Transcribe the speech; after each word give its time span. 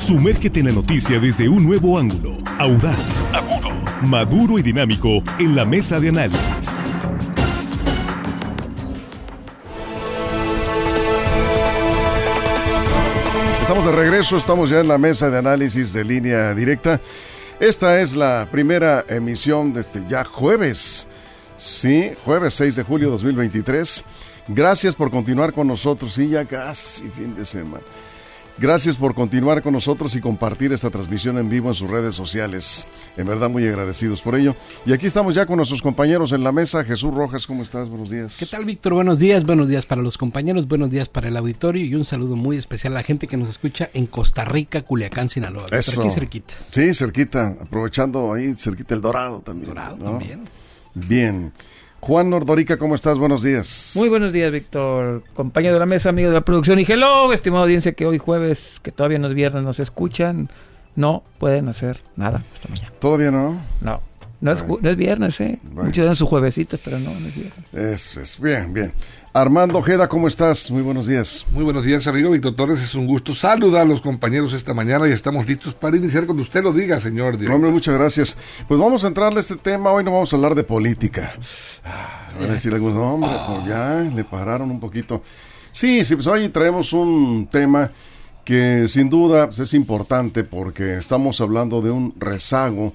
Sumérgete 0.00 0.60
en 0.60 0.66
la 0.66 0.72
noticia 0.72 1.20
desde 1.20 1.46
un 1.46 1.66
nuevo 1.66 1.98
ángulo, 1.98 2.32
audaz, 2.58 3.22
agudo, 3.34 3.70
maduro 4.00 4.58
y 4.58 4.62
dinámico 4.62 5.22
en 5.38 5.54
la 5.54 5.66
mesa 5.66 6.00
de 6.00 6.08
análisis. 6.08 6.74
Estamos 13.60 13.84
de 13.84 13.92
regreso, 13.92 14.38
estamos 14.38 14.70
ya 14.70 14.80
en 14.80 14.88
la 14.88 14.96
mesa 14.96 15.28
de 15.28 15.36
análisis 15.36 15.92
de 15.92 16.02
línea 16.02 16.54
directa. 16.54 16.98
Esta 17.60 18.00
es 18.00 18.16
la 18.16 18.48
primera 18.50 19.04
emisión 19.06 19.74
de 19.74 19.82
este 19.82 20.02
ya 20.08 20.24
jueves. 20.24 21.06
Sí, 21.58 22.12
jueves 22.24 22.54
6 22.54 22.76
de 22.76 22.82
julio 22.84 23.10
2023. 23.10 24.02
Gracias 24.48 24.94
por 24.94 25.10
continuar 25.10 25.52
con 25.52 25.68
nosotros. 25.68 26.14
Sí, 26.14 26.30
ya 26.30 26.46
casi 26.46 27.02
fin 27.10 27.34
de 27.34 27.44
semana. 27.44 27.84
Gracias 28.60 28.94
por 28.98 29.14
continuar 29.14 29.62
con 29.62 29.72
nosotros 29.72 30.14
y 30.16 30.20
compartir 30.20 30.70
esta 30.74 30.90
transmisión 30.90 31.38
en 31.38 31.48
vivo 31.48 31.70
en 31.70 31.74
sus 31.74 31.88
redes 31.88 32.14
sociales. 32.14 32.86
En 33.16 33.26
verdad 33.26 33.48
muy 33.48 33.66
agradecidos 33.66 34.20
por 34.20 34.34
ello. 34.34 34.54
Y 34.84 34.92
aquí 34.92 35.06
estamos 35.06 35.34
ya 35.34 35.46
con 35.46 35.56
nuestros 35.56 35.80
compañeros 35.80 36.32
en 36.32 36.44
la 36.44 36.52
mesa. 36.52 36.84
Jesús 36.84 37.14
Rojas, 37.14 37.46
¿cómo 37.46 37.62
estás? 37.62 37.88
Buenos 37.88 38.10
días. 38.10 38.36
¿Qué 38.38 38.44
tal, 38.44 38.66
Víctor? 38.66 38.92
Buenos 38.92 39.18
días, 39.18 39.46
buenos 39.46 39.70
días 39.70 39.86
para 39.86 40.02
los 40.02 40.18
compañeros, 40.18 40.68
buenos 40.68 40.90
días 40.90 41.08
para 41.08 41.28
el 41.28 41.38
auditorio 41.38 41.82
y 41.86 41.94
un 41.94 42.04
saludo 42.04 42.36
muy 42.36 42.58
especial 42.58 42.92
a 42.92 42.96
la 42.96 43.02
gente 43.02 43.28
que 43.28 43.38
nos 43.38 43.48
escucha 43.48 43.88
en 43.94 44.06
Costa 44.06 44.44
Rica, 44.44 44.82
Culiacán, 44.82 45.30
Sinaloa. 45.30 45.64
Eso. 45.70 45.98
aquí 45.98 46.10
cerquita. 46.10 46.52
Sí, 46.70 46.92
cerquita, 46.92 47.56
aprovechando 47.62 48.30
ahí 48.30 48.54
cerquita 48.58 48.94
el 48.94 49.00
Dorado 49.00 49.40
también. 49.40 49.68
Dorado 49.70 49.96
¿no? 49.96 50.04
también. 50.04 50.44
Bien. 50.92 51.50
Juan 52.00 52.30
Nordorica, 52.30 52.78
¿cómo 52.78 52.94
estás? 52.94 53.18
Buenos 53.18 53.42
días. 53.42 53.92
Muy 53.94 54.08
buenos 54.08 54.32
días, 54.32 54.50
Víctor. 54.50 55.22
Compañero 55.34 55.74
de 55.74 55.80
la 55.80 55.86
mesa, 55.86 56.08
amigo 56.08 56.28
de 56.28 56.34
la 56.34 56.40
producción. 56.40 56.78
Y 56.78 56.86
hello, 56.88 57.32
estimada 57.32 57.64
audiencia 57.64 57.92
que 57.92 58.06
hoy 58.06 58.18
jueves, 58.18 58.80
que 58.82 58.90
todavía 58.90 59.18
no 59.18 59.28
es 59.28 59.34
viernes, 59.34 59.62
nos 59.62 59.80
escuchan. 59.80 60.48
No 60.96 61.22
pueden 61.38 61.68
hacer 61.68 62.02
nada 62.16 62.42
esta 62.54 62.68
mañana. 62.68 62.92
¿Todavía 62.98 63.30
no? 63.30 63.60
No. 63.80 64.00
No 64.40 64.52
es, 64.52 64.64
no 64.66 64.88
es 64.88 64.96
viernes, 64.96 65.38
¿eh? 65.40 65.58
Bueno. 65.62 65.84
Muchos 65.88 66.06
dan 66.06 66.16
sus 66.16 66.28
juevesitos, 66.28 66.80
pero 66.82 66.98
no, 66.98 67.10
no 67.10 67.28
es 67.28 67.34
viernes. 67.34 67.74
Eso 67.74 68.22
es. 68.22 68.40
Bien, 68.40 68.72
bien. 68.72 68.92
Armando 69.32 69.78
Ojeda, 69.78 70.08
¿cómo 70.08 70.26
estás? 70.28 70.70
Muy 70.70 70.82
buenos 70.82 71.06
días. 71.06 71.46
Muy 71.52 71.62
buenos 71.62 71.84
días, 71.84 72.06
amigo 72.06 72.30
Víctor 72.30 72.56
Torres. 72.56 72.82
Es 72.82 72.94
un 72.94 73.06
gusto 73.06 73.34
saludar 73.34 73.82
a 73.82 73.84
los 73.84 74.00
compañeros 74.00 74.54
esta 74.54 74.72
mañana 74.74 75.06
y 75.06 75.12
estamos 75.12 75.46
listos 75.46 75.74
para 75.74 75.96
iniciar 75.96 76.24
cuando 76.24 76.42
usted 76.42 76.62
lo 76.62 76.72
diga, 76.72 76.98
señor. 77.00 77.34
director. 77.34 77.54
Hombre, 77.54 77.70
muchas 77.70 77.94
gracias. 77.94 78.36
Pues 78.66 78.80
vamos 78.80 79.04
a 79.04 79.08
entrarle 79.08 79.38
a 79.38 79.40
este 79.40 79.56
tema. 79.56 79.92
Hoy 79.92 80.02
no 80.04 80.12
vamos 80.12 80.32
a 80.32 80.36
hablar 80.36 80.54
de 80.54 80.64
política. 80.64 81.32
Ah, 81.84 82.30
Van 82.40 82.50
a 82.50 82.52
decir 82.54 82.72
algunos, 82.72 82.96
no, 82.96 83.14
hombre, 83.14 83.30
pues 83.46 83.66
ya 83.68 84.00
le 84.14 84.24
pararon 84.24 84.70
un 84.70 84.80
poquito. 84.80 85.22
Sí, 85.70 86.04
sí, 86.04 86.14
pues 86.16 86.26
hoy 86.26 86.48
traemos 86.48 86.92
un 86.92 87.46
tema 87.46 87.92
que 88.44 88.86
sin 88.88 89.10
duda 89.10 89.46
pues, 89.46 89.58
es 89.60 89.74
importante 89.74 90.42
porque 90.44 90.96
estamos 90.98 91.40
hablando 91.40 91.82
de 91.82 91.90
un 91.90 92.14
rezago 92.18 92.94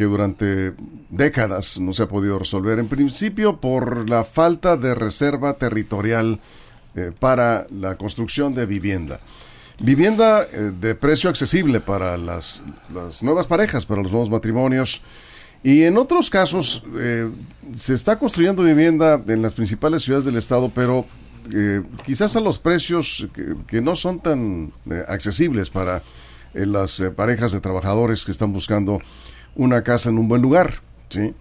que 0.00 0.06
durante 0.06 0.72
décadas 1.10 1.78
no 1.78 1.92
se 1.92 2.04
ha 2.04 2.08
podido 2.08 2.38
resolver. 2.38 2.78
En 2.78 2.88
principio 2.88 3.60
por 3.60 4.08
la 4.08 4.24
falta 4.24 4.78
de 4.78 4.94
reserva 4.94 5.52
territorial 5.58 6.40
eh, 6.94 7.12
para 7.20 7.66
la 7.68 7.96
construcción 7.96 8.54
de 8.54 8.64
vivienda. 8.64 9.20
Vivienda 9.78 10.44
eh, 10.50 10.72
de 10.80 10.94
precio 10.94 11.28
accesible 11.28 11.82
para 11.82 12.16
las, 12.16 12.62
las 12.94 13.22
nuevas 13.22 13.46
parejas, 13.46 13.84
para 13.84 14.00
los 14.00 14.10
nuevos 14.10 14.30
matrimonios. 14.30 15.02
Y 15.62 15.82
en 15.82 15.98
otros 15.98 16.30
casos 16.30 16.82
eh, 16.98 17.28
se 17.76 17.92
está 17.92 18.18
construyendo 18.18 18.62
vivienda 18.62 19.22
en 19.28 19.42
las 19.42 19.52
principales 19.52 20.00
ciudades 20.02 20.24
del 20.24 20.38
estado, 20.38 20.72
pero 20.74 21.04
quizás 22.06 22.36
a 22.36 22.40
los 22.40 22.58
precios 22.58 23.28
que, 23.34 23.54
que 23.66 23.82
no 23.82 23.96
son 23.96 24.20
tan 24.20 24.72
accesibles 25.08 25.68
para 25.68 26.02
las 26.54 27.02
parejas 27.16 27.52
de 27.52 27.60
trabajadores 27.60 28.24
que 28.24 28.30
están 28.30 28.52
buscando 28.52 29.00
una 29.60 29.82
casa 29.82 30.08
en 30.08 30.18
un 30.18 30.26
buen 30.26 30.40
lugar. 30.40 30.80
¿sí? 31.10 31.34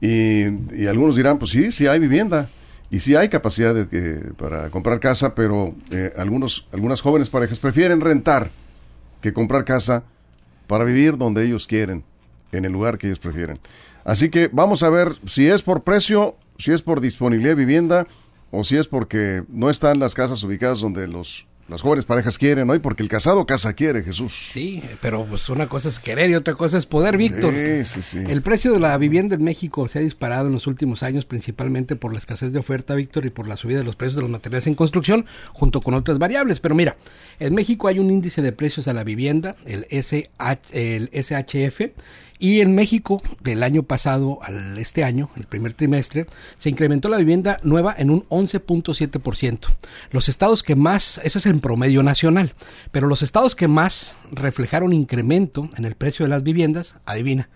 Y, 0.00 0.86
algunos 0.86 1.16
dirán, 1.16 1.38
pues 1.38 1.50
sí, 1.50 1.72
sí 1.72 1.86
hay 1.86 1.98
vivienda. 1.98 2.50
Y 2.88 3.00
sí 3.00 3.16
hay 3.16 3.28
capacidad 3.28 3.74
de, 3.74 4.32
para 4.36 4.70
comprar 4.70 5.00
casa, 5.00 5.34
pero 5.34 5.74
eh, 5.90 6.12
algunos, 6.16 6.68
algunas 6.72 7.00
jóvenes 7.00 7.30
parejas 7.30 7.58
prefieren 7.58 8.00
rentar 8.00 8.50
que 9.20 9.32
comprar 9.32 9.64
casa 9.64 10.04
para 10.68 10.84
vivir 10.84 11.16
donde 11.16 11.44
ellos 11.44 11.66
quieren, 11.66 12.04
en 12.52 12.64
el 12.64 12.70
lugar 12.70 12.96
que 12.96 13.08
ellos 13.08 13.18
prefieren. 13.18 13.58
Así 14.04 14.28
que 14.28 14.48
vamos 14.52 14.84
a 14.84 14.90
ver 14.90 15.16
si 15.26 15.48
es 15.48 15.62
por 15.62 15.82
precio, 15.82 16.36
si 16.58 16.72
es 16.72 16.80
por 16.80 17.00
disponibilidad 17.00 17.52
de 17.52 17.64
vivienda 17.64 18.06
o 18.52 18.62
si 18.62 18.76
es 18.76 18.86
porque 18.86 19.42
no 19.48 19.68
están 19.68 19.98
las 19.98 20.14
casas 20.14 20.44
ubicadas 20.44 20.80
donde 20.80 21.08
los, 21.08 21.48
las 21.68 21.82
jóvenes 21.82 22.04
parejas 22.04 22.38
quieren, 22.38 22.66
¿no? 22.66 22.74
Y 22.74 22.78
porque 22.78 23.02
el 23.02 23.08
casado 23.08 23.44
casa 23.44 23.72
quiere, 23.72 24.02
Jesús. 24.02 24.50
Sí, 24.52 24.82
pero 25.00 25.24
pues 25.24 25.48
una 25.48 25.68
cosa 25.68 25.88
es 25.88 25.98
querer 25.98 26.30
y 26.30 26.34
otra 26.34 26.54
cosa 26.54 26.78
es 26.78 26.86
poder, 26.86 27.16
Víctor. 27.16 27.52
Sí, 27.54 27.84
sí, 27.84 28.02
sí. 28.02 28.18
El 28.28 28.42
precio 28.42 28.72
de 28.72 28.78
la 28.78 28.96
vivienda 28.98 29.34
en 29.34 29.42
México 29.42 29.88
se 29.88 29.98
ha 29.98 30.02
disparado 30.02 30.46
en 30.46 30.52
los 30.52 30.66
últimos 30.66 31.02
años, 31.02 31.24
principalmente 31.24 31.96
por 31.96 32.12
la 32.12 32.18
escasez 32.18 32.52
de 32.52 32.60
oferta, 32.60 32.94
Víctor, 32.94 33.26
y 33.26 33.30
por 33.30 33.48
la 33.48 33.56
subida 33.56 33.78
de 33.78 33.84
los 33.84 33.96
precios 33.96 34.16
de 34.16 34.22
los 34.22 34.30
materiales 34.30 34.66
en 34.68 34.74
construcción, 34.74 35.26
junto 35.52 35.80
con 35.80 35.94
otras 35.94 36.18
variables. 36.18 36.60
Pero 36.60 36.74
mira, 36.74 36.96
en 37.40 37.54
México 37.54 37.88
hay 37.88 37.98
un 37.98 38.10
índice 38.10 38.42
de 38.42 38.52
precios 38.52 38.86
a 38.86 38.92
la 38.92 39.02
vivienda, 39.02 39.56
el, 39.64 39.86
SH, 39.90 40.28
el 40.72 41.10
SHF, 41.12 41.80
y 42.38 42.60
en 42.60 42.74
México, 42.74 43.22
del 43.40 43.62
año 43.62 43.82
pasado 43.82 44.38
al 44.42 44.76
este 44.78 45.04
año, 45.04 45.30
el 45.36 45.44
primer 45.44 45.74
trimestre, 45.74 46.26
se 46.58 46.68
incrementó 46.68 47.08
la 47.08 47.16
vivienda 47.16 47.60
nueva 47.62 47.94
en 47.96 48.10
un 48.10 48.22
11.7%. 48.28 49.66
Los 50.10 50.28
estados 50.28 50.62
que 50.62 50.76
más, 50.76 51.18
ese 51.24 51.38
es 51.38 51.46
el 51.46 51.60
promedio 51.60 52.02
nacional, 52.02 52.52
pero 52.92 53.06
los 53.06 53.22
estados 53.22 53.54
que 53.54 53.68
más 53.68 54.18
reflejaron 54.30 54.92
incremento 54.92 55.70
en 55.76 55.84
el 55.84 55.94
precio 55.94 56.24
de 56.24 56.30
las 56.30 56.42
viviendas, 56.42 56.96
adivina, 57.06 57.48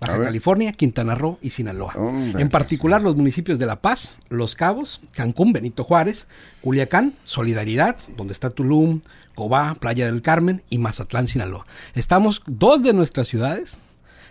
Baja. 0.00 0.24
California, 0.24 0.72
Quintana 0.72 1.14
Roo 1.14 1.38
y 1.40 1.50
Sinaloa. 1.50 1.94
En 1.96 2.50
particular 2.50 3.00
los 3.00 3.16
municipios 3.16 3.58
de 3.58 3.66
La 3.66 3.80
Paz, 3.80 4.18
Los 4.28 4.54
Cabos, 4.54 5.00
Cancún, 5.12 5.52
Benito 5.52 5.84
Juárez, 5.84 6.26
Culiacán, 6.60 7.14
Solidaridad, 7.24 7.96
donde 8.16 8.32
está 8.32 8.50
Tulum, 8.50 9.00
Cobá, 9.34 9.74
Playa 9.76 10.06
del 10.06 10.20
Carmen 10.20 10.62
y 10.68 10.78
Mazatlán, 10.78 11.28
Sinaloa. 11.28 11.66
Estamos, 11.94 12.42
dos 12.46 12.82
de 12.82 12.92
nuestras 12.92 13.28
ciudades 13.28 13.78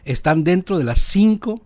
están 0.05 0.43
dentro 0.43 0.77
de 0.77 0.83
las 0.83 0.99
cinco 0.99 1.61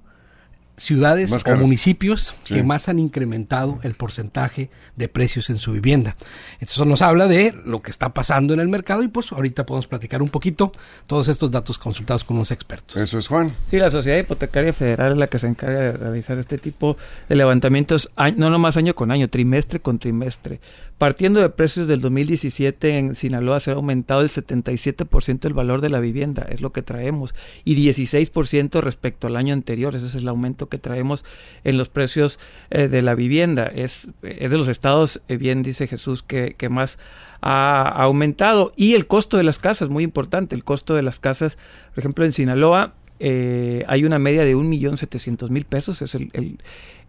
ciudades 0.80 1.32
o 1.32 1.58
municipios 1.58 2.36
Sí. 2.44 2.54
que 2.54 2.64
más 2.64 2.88
han 2.88 3.00
incrementado 3.00 3.80
el 3.82 3.96
porcentaje 3.96 4.70
de 4.96 5.08
precios 5.08 5.50
en 5.50 5.58
su 5.58 5.72
vivienda. 5.72 6.16
Eso 6.60 6.86
nos 6.86 7.02
habla 7.02 7.26
de 7.26 7.52
lo 7.66 7.82
que 7.82 7.90
está 7.90 8.14
pasando 8.14 8.54
en 8.54 8.60
el 8.60 8.68
mercado 8.68 9.02
y 9.02 9.08
pues 9.08 9.32
ahorita 9.32 9.66
podemos 9.66 9.88
platicar 9.88 10.22
un 10.22 10.30
poquito 10.30 10.72
todos 11.08 11.30
estos 11.30 11.50
datos 11.50 11.80
consultados 11.80 12.24
con 12.24 12.38
unos 12.38 12.52
expertos. 12.52 12.96
Eso 13.02 13.18
es 13.18 13.28
Juan. 13.28 13.52
Sí, 13.72 13.78
la 13.78 13.90
Sociedad 13.90 14.20
Hipotecaria 14.20 14.72
Federal 14.72 15.14
es 15.14 15.18
la 15.18 15.26
que 15.26 15.40
se 15.40 15.48
encarga 15.48 15.80
de 15.80 15.92
realizar 15.94 16.38
este 16.38 16.60
tipo 16.60 16.96
de 17.28 17.36
levantamientos, 17.36 18.12
no 18.36 18.52
nomás 18.52 18.78
año 18.78 18.94
con 18.94 19.10
año, 19.10 19.30
trimestre 19.30 19.80
con 19.80 19.98
trimestre. 19.98 20.60
Partiendo 20.98 21.40
de 21.42 21.50
precios 21.50 21.88
del 21.88 22.02
2017 22.02 22.98
en 22.98 23.14
Sinaloa 23.14 23.60
se 23.60 23.70
ha 23.70 23.76
aumentado 23.76 24.22
el 24.22 24.30
77% 24.30 25.46
el 25.46 25.54
valor 25.54 25.80
de 25.80 25.90
la 25.90 26.00
vivienda, 26.00 26.48
es 26.50 26.62
lo 26.62 26.72
que 26.72 26.82
traemos, 26.82 27.36
y 27.64 27.76
16% 27.76 28.82
respecto 28.82 29.28
al 29.28 29.36
año 29.36 29.54
anterior, 29.54 29.96
ese 29.96 30.08
es 30.08 30.16
el 30.16 30.28
aumento 30.28 30.70
que 30.70 30.80
traemos 30.80 31.24
en 31.64 31.78
los 31.78 31.90
precios 31.90 32.40
eh, 32.72 32.88
de 32.88 33.04
la 33.04 33.14
vivienda. 33.14 33.68
Es, 33.68 34.08
es 34.24 34.50
de 34.50 34.58
los 34.58 34.70
estados, 34.70 35.22
eh, 35.28 35.38
bien 35.38 35.62
dice 35.62 35.86
Jesús, 35.88 36.24
que, 36.24 36.56
que 36.58 36.68
más 36.70 36.98
ha 37.42 37.88
aumentado. 37.90 38.74
Y 38.76 38.96
el 38.96 39.06
costo 39.06 39.38
de 39.38 39.44
las 39.44 39.60
casas, 39.60 39.90
muy 39.90 40.04
importante, 40.04 40.56
el 40.56 40.64
costo 40.64 40.96
de 40.96 41.04
las 41.04 41.20
casas, 41.20 41.60
por 41.94 42.00
ejemplo, 42.00 42.26
en 42.26 42.34
Sinaloa 42.34 42.96
eh, 43.20 43.84
hay 43.88 44.04
una 44.04 44.18
media 44.18 44.44
de 44.44 44.56
1.700.000 44.56 45.66
pesos, 45.66 46.02
es 46.02 46.16
el, 46.16 46.32
el, 46.34 46.58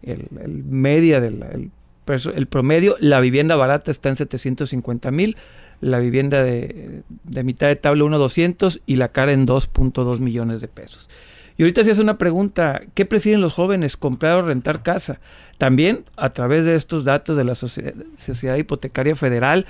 el- 0.03 0.27
el 0.43 0.63
media 0.63 1.19
del 1.21 1.71
el, 2.15 2.47
promedio. 2.47 2.95
La 2.99 3.19
vivienda 3.19 3.55
barata 3.55 3.91
está 3.91 4.09
en 4.09 4.15
750.000, 4.15 5.35
la 5.81 5.99
vivienda 5.99 6.43
de, 6.43 7.03
de 7.23 7.43
mitad 7.43 7.67
de 7.67 7.75
tabla 7.75 8.03
1.200 8.03 8.81
y 8.85 8.95
la 8.95 9.09
cara 9.09 9.33
en 9.33 9.47
2.2 9.47 10.19
millones 10.19 10.61
de 10.61 10.67
pesos. 10.67 11.09
Y 11.57 11.63
ahorita 11.63 11.83
se 11.83 11.91
hace 11.91 12.01
una 12.01 12.17
pregunta, 12.17 12.81
¿qué 12.93 13.05
prefieren 13.05 13.41
los 13.41 13.53
jóvenes, 13.53 13.97
comprar 13.97 14.37
o 14.37 14.41
rentar 14.43 14.81
casa? 14.81 15.19
También 15.57 16.05
a 16.15 16.29
través 16.29 16.63
de 16.63 16.75
estos 16.75 17.03
datos 17.03 17.35
de 17.35 17.43
la 17.43 17.53
Sociedad, 17.53 17.93
Sociedad 18.17 18.55
Hipotecaria 18.55 19.13
Federal, 19.15 19.65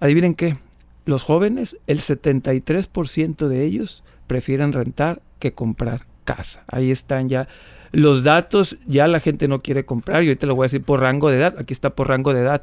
adivinen 0.00 0.34
qué, 0.34 0.56
los 1.04 1.22
jóvenes, 1.22 1.76
el 1.86 2.00
73% 2.00 3.48
de 3.48 3.64
ellos 3.64 4.02
prefieren 4.26 4.72
rentar 4.72 5.20
que 5.38 5.52
comprar 5.52 6.06
casa. 6.24 6.64
Ahí 6.68 6.90
están 6.90 7.28
ya 7.28 7.48
los 7.92 8.24
datos, 8.24 8.78
ya 8.86 9.08
la 9.08 9.20
gente 9.20 9.48
no 9.48 9.62
quiere 9.62 9.84
comprar, 9.84 10.22
y 10.22 10.28
ahorita 10.28 10.46
lo 10.46 10.54
voy 10.54 10.64
a 10.64 10.68
decir 10.68 10.82
por 10.82 11.00
rango 11.00 11.30
de 11.30 11.38
edad, 11.38 11.54
aquí 11.58 11.72
está 11.72 11.90
por 11.90 12.08
rango 12.08 12.34
de 12.34 12.40
edad. 12.40 12.62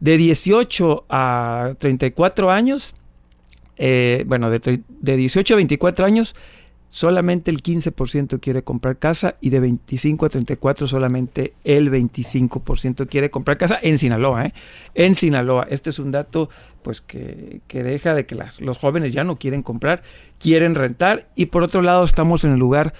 De 0.00 0.16
18 0.16 1.06
a 1.08 1.74
34 1.78 2.50
años, 2.50 2.94
eh, 3.76 4.24
bueno, 4.26 4.50
de, 4.50 4.82
de 4.88 5.16
18 5.16 5.54
a 5.54 5.56
24 5.56 6.04
años, 6.04 6.34
solamente 6.88 7.50
el 7.50 7.62
15% 7.62 8.40
quiere 8.40 8.62
comprar 8.62 8.98
casa 8.98 9.36
y 9.40 9.50
de 9.50 9.60
25 9.60 10.26
a 10.26 10.28
34 10.28 10.86
solamente 10.86 11.52
el 11.64 11.90
25% 11.90 13.08
quiere 13.08 13.30
comprar 13.30 13.58
casa 13.58 13.78
en 13.82 13.98
Sinaloa, 13.98 14.46
¿eh? 14.46 14.54
En 14.94 15.14
Sinaloa. 15.14 15.66
Este 15.68 15.90
es 15.90 15.98
un 15.98 16.10
dato 16.10 16.48
pues 16.82 17.00
que, 17.00 17.60
que 17.66 17.82
deja 17.82 18.14
de 18.14 18.26
que 18.26 18.38
los 18.60 18.78
jóvenes 18.78 19.12
ya 19.12 19.24
no 19.24 19.36
quieren 19.36 19.62
comprar, 19.62 20.02
quieren 20.38 20.74
rentar 20.74 21.28
y 21.34 21.46
por 21.46 21.62
otro 21.62 21.82
lado 21.82 22.04
estamos 22.04 22.44
en 22.44 22.52
el 22.52 22.58
lugar 22.58 22.94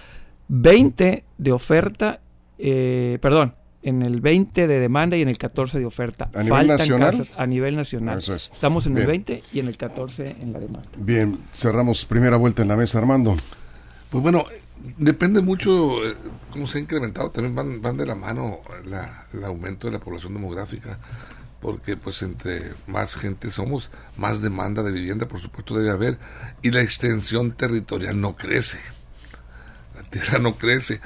20 0.49 1.25
de 1.39 1.53
oferta, 1.53 2.21
eh, 2.59 3.19
perdón, 3.21 3.55
en 3.83 4.03
el 4.03 4.21
20 4.21 4.67
de 4.67 4.81
demanda 4.81 5.17
y 5.17 5.23
en 5.23 5.29
el 5.29 5.39
14 5.39 5.79
de 5.79 5.85
oferta. 5.85 6.29
¿A 6.35 6.43
nivel 6.43 6.67
nacional? 6.67 7.11
casas 7.13 7.33
a 7.37 7.47
nivel 7.47 7.77
nacional. 7.77 8.19
Eso 8.19 8.35
es. 8.35 8.51
Estamos 8.53 8.87
en 8.87 8.93
el 8.93 9.07
Bien. 9.07 9.25
20 9.25 9.43
y 9.53 9.61
en 9.61 9.69
el 9.69 9.77
14 9.77 10.37
en 10.41 10.53
la 10.53 10.59
demanda. 10.59 10.89
Bien, 10.97 11.39
cerramos 11.53 12.05
primera 12.05 12.37
vuelta 12.37 12.63
en 12.63 12.69
la 12.69 12.77
mesa, 12.77 12.99
Armando. 12.99 13.37
Pues 14.11 14.23
bueno, 14.23 14.45
depende 14.99 15.41
mucho 15.41 16.05
eh, 16.05 16.17
cómo 16.51 16.67
se 16.67 16.79
ha 16.79 16.81
incrementado. 16.81 17.31
También 17.31 17.55
van, 17.55 17.81
van 17.83 17.97
de 17.97 18.07
la 18.07 18.15
mano 18.15 18.61
la- 18.87 19.27
el 19.33 19.45
aumento 19.45 19.87
de 19.87 19.93
la 19.93 19.99
población 20.01 20.33
demográfica, 20.35 20.99
porque 21.61 21.97
pues 21.97 22.23
entre 22.23 22.73
más 22.89 23.15
gente 23.15 23.51
somos, 23.51 23.91
más 24.17 24.41
demanda 24.43 24.83
de 24.83 24.91
vivienda, 24.93 25.27
por 25.29 25.39
supuesto, 25.41 25.77
debe 25.77 25.91
haber, 25.91 26.19
y 26.63 26.71
la 26.71 26.81
extensión 26.83 27.53
territorial 27.53 28.21
no 28.21 28.35
crece. 28.37 28.79
La 29.95 30.03
tierra 30.03 30.39
no 30.39 30.57
crece. 30.59 31.01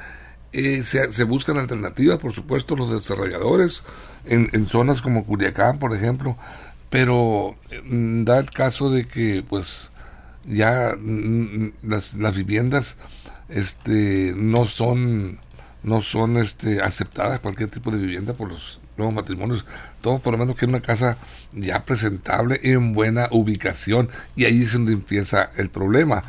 Eh, 0.53 0.83
se, 0.83 1.13
se 1.13 1.25
buscan 1.25 1.59
alternativas, 1.59 2.19
por 2.19 2.33
supuesto, 2.33 2.75
los 2.77 2.91
desarrolladores 2.91 3.85
en, 4.25 4.51
en 4.53 4.67
zonas 4.67 5.01
como 5.01 5.25
Culiacán, 5.25 5.79
por 5.79 5.95
ejemplo, 5.95 6.37
pero 6.89 7.57
mm, 7.85 8.25
da 8.25 8.39
el 8.39 8.51
caso 8.51 8.91
de 8.91 9.07
que, 9.07 9.45
pues, 9.49 9.91
ya 10.45 10.97
mm, 10.99 11.73
las, 11.83 12.15
las 12.15 12.35
viviendas 12.35 12.97
este 13.49 14.33
no 14.37 14.65
son 14.67 15.39
no 15.83 16.03
son 16.03 16.37
este 16.37 16.83
aceptadas 16.83 17.41
cualquier 17.41 17.71
tipo 17.71 17.91
de 17.91 17.99
vivienda 17.99 18.35
por 18.35 18.49
los 18.49 18.81
nuevos 18.97 19.15
matrimonios. 19.15 19.65
Todos 20.01 20.21
por 20.21 20.33
lo 20.33 20.39
menos 20.39 20.57
quieren 20.57 20.75
una 20.75 20.85
casa 20.85 21.17
ya 21.53 21.85
presentable 21.85 22.61
en 22.63 22.93
buena 22.93 23.29
ubicación 23.31 24.11
y 24.37 24.45
ahí 24.45 24.63
es 24.63 24.73
donde 24.73 24.93
empieza 24.93 25.51
el 25.57 25.71
problema 25.71 26.23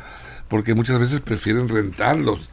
porque 0.48 0.74
muchas 0.74 0.98
veces 0.98 1.20
prefieren 1.20 1.68
rentarlos 1.68 2.48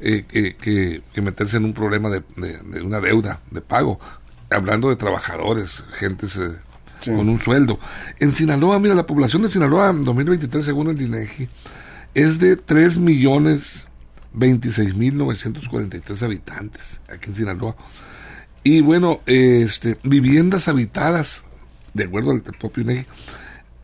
eh, 0.00 0.24
que, 0.28 0.54
que- 0.56 1.02
que 1.12 1.20
meterse 1.22 1.56
en 1.56 1.64
un 1.64 1.72
problema 1.72 2.08
de, 2.08 2.22
de- 2.36 2.58
de 2.58 2.82
una 2.82 3.00
deuda 3.00 3.40
de 3.50 3.60
pago 3.60 3.98
hablando 4.50 4.88
de 4.88 4.96
trabajadores 4.96 5.84
gentes 5.98 6.36
eh, 6.36 6.52
Sí. 7.00 7.12
con 7.12 7.28
un 7.28 7.38
sueldo 7.38 7.78
en 8.18 8.32
Sinaloa 8.32 8.80
mira 8.80 8.92
la 8.94 9.06
población 9.06 9.42
de 9.42 9.48
Sinaloa 9.48 9.90
en 9.90 10.02
2023 10.02 10.64
según 10.64 10.88
el 10.88 11.00
INEGI 11.00 11.48
es 12.14 12.40
de 12.40 12.56
3 12.56 12.98
millones 12.98 13.86
26 14.34 14.94
mil 14.96 15.16
943 15.16 16.22
habitantes 16.24 17.00
aquí 17.08 17.30
en 17.30 17.34
Sinaloa. 17.36 17.76
Y 18.64 18.80
bueno, 18.80 19.20
este, 19.26 19.96
viviendas 20.02 20.66
habitadas, 20.68 21.44
de 21.94 22.04
acuerdo 22.04 22.32
al 22.32 22.42
propio 22.42 22.82
INEGI, 22.82 23.06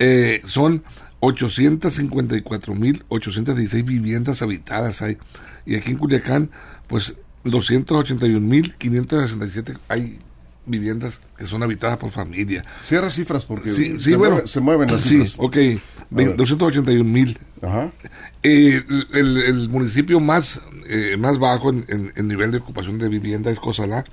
eh, 0.01 0.43
son 0.45 0.83
854 1.21 2.75
mil 2.75 3.05
816 3.09 3.85
viviendas 3.85 4.43
habitadas 4.43 5.03
hay. 5.03 5.17
Y 5.67 5.75
aquí 5.77 5.91
en 5.93 5.99
Culiacán, 5.99 6.51
pues 6.87 7.15
281 7.45 8.41
mil 8.47 8.75
567 8.77 9.75
hay 9.89 10.19
viviendas 10.67 11.21
que 11.37 11.45
son 11.47 11.63
habitadas 11.63 11.99
por 11.99 12.11
familia. 12.11 12.65
Cierra 12.83 13.11
cifras 13.11 13.45
porque 13.45 13.71
Sí, 13.71 13.97
se, 13.99 14.01
sí, 14.01 14.15
bueno. 14.15 14.37
mueve- 14.37 14.47
se 14.49 14.61
mueven 14.61 14.91
las 14.91 15.03
Sí, 15.03 15.09
cifras. 15.27 15.37
ok. 15.39 15.57
ver. 16.11 16.37
281 16.37 17.05
mil 17.05 17.39
eh, 18.43 18.83
el, 18.89 19.07
el- 19.13 19.37
el 19.43 19.69
municipio 19.69 20.21
más, 20.21 20.61
eh, 20.89 21.17
más 21.19 21.39
bajo 21.39 21.71
en, 21.71 21.85
en- 21.89 22.13
en 22.17 22.29
nivel 22.29 22.51
de 22.51 22.59
ocupación 22.59 22.99
de 22.99 23.09
vivienda 23.09 23.51
es 23.51 23.59
Cozalá, 23.59 24.05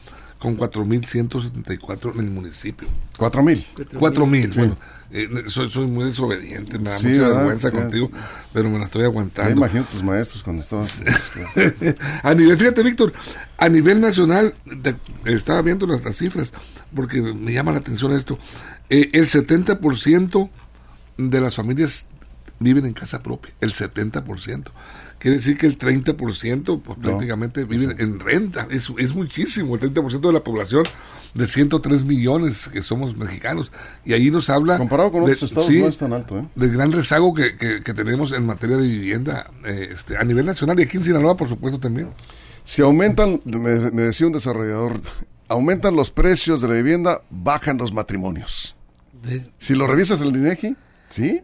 con 0.42 0.58
4.174 0.58 2.14
en 2.16 2.20
el 2.26 2.32
municipio. 2.32 2.88
Cuatro 3.18 3.44
mil. 3.44 3.64
4.000, 3.76 4.56
bueno, 4.56 4.76
eh, 5.12 5.30
soy, 5.48 5.70
soy 5.70 5.86
muy 5.88 6.06
desobediente, 6.06 6.80
me 6.80 6.90
da 6.90 6.98
Sí, 6.98 7.08
mucha 7.10 7.22
¿verdad? 7.22 7.36
vergüenza 7.38 7.70
Ya. 7.72 7.80
contigo, 7.80 8.12
pero 8.52 8.70
me 8.70 8.80
la 8.80 8.86
estoy 8.86 9.04
aguantando. 9.04 9.52
imagino 9.52 9.84
tus 9.84 10.02
maestros 10.02 10.42
cuando 10.44 10.64
estabas. 10.64 11.02
a 12.24 12.34
nivel, 12.34 12.58
fíjate, 12.58 12.82
Víctor, 12.82 13.14
a 13.58 13.70
nivel 13.70 14.02
nacional, 14.02 14.56
estaba 15.26 15.62
viendo 15.62 15.86
las, 15.86 16.04
las 16.04 16.18
cifras, 16.18 16.52
porque 16.96 17.22
me 17.22 17.54
llama 17.54 17.72
la 17.72 17.78
atención 17.78 18.12
esto. 18.14 18.40
Eh, 18.90 19.10
el 19.14 19.28
70% 19.28 20.50
de 21.18 21.42
las 21.42 21.56
familias 21.56 22.08
viven 22.62 22.86
en 22.86 22.94
casa 22.94 23.22
propia, 23.22 23.52
el 23.60 23.74
70%. 23.74 24.72
Quiere 25.20 25.38
decir 25.38 25.56
que 25.58 25.68
el 25.68 25.78
30% 25.78 26.82
pues, 26.82 26.98
No. 26.98 27.04
prácticamente 27.04 27.66
viven 27.66 27.96
en 28.00 28.20
renta. 28.20 28.68
Es, 28.72 28.92
es 28.98 29.14
muchísimo, 29.14 29.76
el 29.76 29.82
30% 29.82 30.20
de 30.20 30.34
la 30.34 30.44
población 30.44 30.86
de 31.36 31.46
103 31.48 32.04
millones 32.06 32.70
que 32.74 32.82
somos 32.82 33.16
mexicanos. 33.16 33.72
Y 34.04 34.14
ahí 34.14 34.32
nos 34.32 34.50
habla... 34.50 34.78
Comparado 34.78 35.12
con 35.12 35.26
de- 35.26 35.34
otros 35.34 35.44
estados 35.52 35.68
sí, 35.68 35.80
no 35.80 35.88
es 35.88 35.98
tan 36.00 36.14
alto, 36.14 36.40
¿eh? 36.40 36.48
del 36.56 36.72
gran 36.72 36.92
rezago 36.92 37.34
que, 37.36 37.56
que- 37.56 37.84
que 37.84 37.94
tenemos 37.94 38.32
en 38.32 38.46
materia 38.48 38.78
de 38.78 38.88
vivienda 38.88 39.52
eh, 39.64 39.90
este, 39.92 40.18
a 40.18 40.24
nivel 40.24 40.46
nacional 40.46 40.80
y 40.80 40.84
aquí 40.84 40.98
en 40.98 41.04
Sinaloa, 41.04 41.38
por 41.38 41.48
supuesto, 41.50 41.80
también. 41.80 42.10
Si 42.64 42.82
aumentan, 42.82 43.42
me, 43.46 43.92
me 43.92 44.02
decía 44.04 44.26
un 44.28 44.34
desarrollador, 44.34 45.00
aumentan 45.48 45.96
los 45.96 46.10
precios 46.10 46.62
de 46.62 46.68
la 46.68 46.74
vivienda, 46.76 47.22
bajan 47.30 47.78
los 47.78 47.94
matrimonios. 47.94 48.76
De- 49.22 49.44
Si 49.60 49.76
lo 49.76 49.86
revisas 49.86 50.20
en 50.22 50.28
el 50.30 50.36
INEGI, 50.38 50.76
sí, 51.10 51.42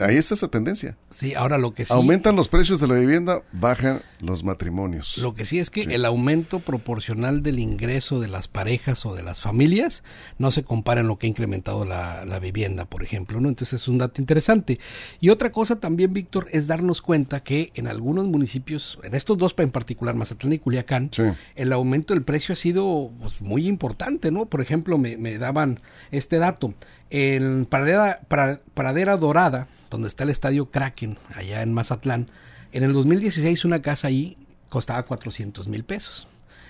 ahí 0.00 0.16
está 0.16 0.34
esa 0.34 0.48
tendencia. 0.48 0.96
Sí, 1.10 1.34
ahora 1.34 1.58
lo 1.58 1.74
que 1.74 1.84
sí. 1.84 1.92
Aumentan 1.92 2.36
los 2.36 2.48
precios 2.48 2.80
de 2.80 2.88
la 2.88 2.94
vivienda, 2.94 3.42
bajan 3.52 4.02
los 4.20 4.44
matrimonios. 4.44 5.18
Lo 5.18 5.34
que 5.34 5.44
sí 5.46 5.58
es 5.58 5.70
que 5.70 5.82
el 5.82 6.04
aumento 6.04 6.60
proporcional 6.60 7.42
del 7.42 7.58
ingreso 7.58 8.20
de 8.20 8.28
las 8.28 8.48
parejas 8.48 9.04
o 9.06 9.14
de 9.14 9.22
las 9.22 9.40
familias 9.40 10.02
no 10.38 10.50
se 10.50 10.64
compara 10.64 11.00
en 11.00 11.08
lo 11.08 11.18
que 11.18 11.26
ha 11.26 11.30
incrementado 11.30 11.84
la, 11.84 12.24
la 12.24 12.38
vivienda, 12.38 12.84
por 12.86 13.02
ejemplo, 13.02 13.40
¿no? 13.40 13.48
Entonces 13.48 13.82
es 13.82 13.88
un 13.88 13.98
dato 13.98 14.20
interesante. 14.20 14.78
Y 15.20 15.28
otra 15.30 15.52
cosa 15.52 15.76
también, 15.76 16.12
Víctor, 16.12 16.46
es 16.52 16.66
darnos 16.66 17.02
cuenta 17.02 17.42
que 17.42 17.70
en 17.74 17.86
algunos 17.86 18.26
municipios, 18.26 18.98
en 19.02 19.14
estos 19.14 19.38
dos 19.38 19.54
en 19.58 19.70
particular, 19.70 20.14
Mazatlán 20.14 20.54
y 20.54 20.58
Culiacán, 20.58 21.10
Sí. 21.12 21.22
el 21.54 21.72
aumento 21.72 22.14
del 22.14 22.22
precio 22.22 22.52
ha 22.54 22.56
sido 22.56 23.10
pues, 23.20 23.40
muy 23.40 23.66
importante, 23.68 24.30
¿no? 24.30 24.46
Por 24.46 24.60
ejemplo, 24.60 24.96
me, 24.98 25.16
me 25.16 25.38
daban 25.38 25.80
este 26.10 26.38
dato. 26.38 26.74
En 27.10 27.66
Pradera, 27.66 28.20
Pra- 28.28 28.60
Pradera 28.74 29.16
Dorada, 29.16 29.66
donde 29.90 30.08
está 30.08 30.24
el 30.24 30.30
estadio 30.30 30.66
Kraken, 30.70 31.18
allá 31.34 31.62
en 31.62 31.72
Mazatlán, 31.72 32.28
en 32.72 32.84
el 32.84 32.92
2016 32.92 33.64
una 33.64 33.82
casa 33.82 34.08
ahí 34.08 34.36
costaba 34.68 35.02
400 35.02 35.66
mil 35.68 35.82
pesos. 35.84 36.28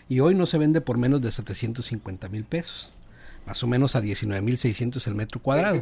Y 0.09 0.21
hoy 0.21 0.35
no 0.35 0.47
se 0.47 0.59
vende 0.59 0.81
por 0.81 0.97
menos 0.99 1.21
de 1.21 1.31
750 1.31 2.29
mil 2.31 2.45
pesos. 2.45 2.91
Más 3.47 3.63
o 3.65 3.67
menos 3.67 3.97
a 3.97 4.01
19 4.01 4.43
mil 4.43 4.59
600 4.59 5.05
el 5.09 5.15
metro 5.17 5.41
cuadrado. 5.41 5.81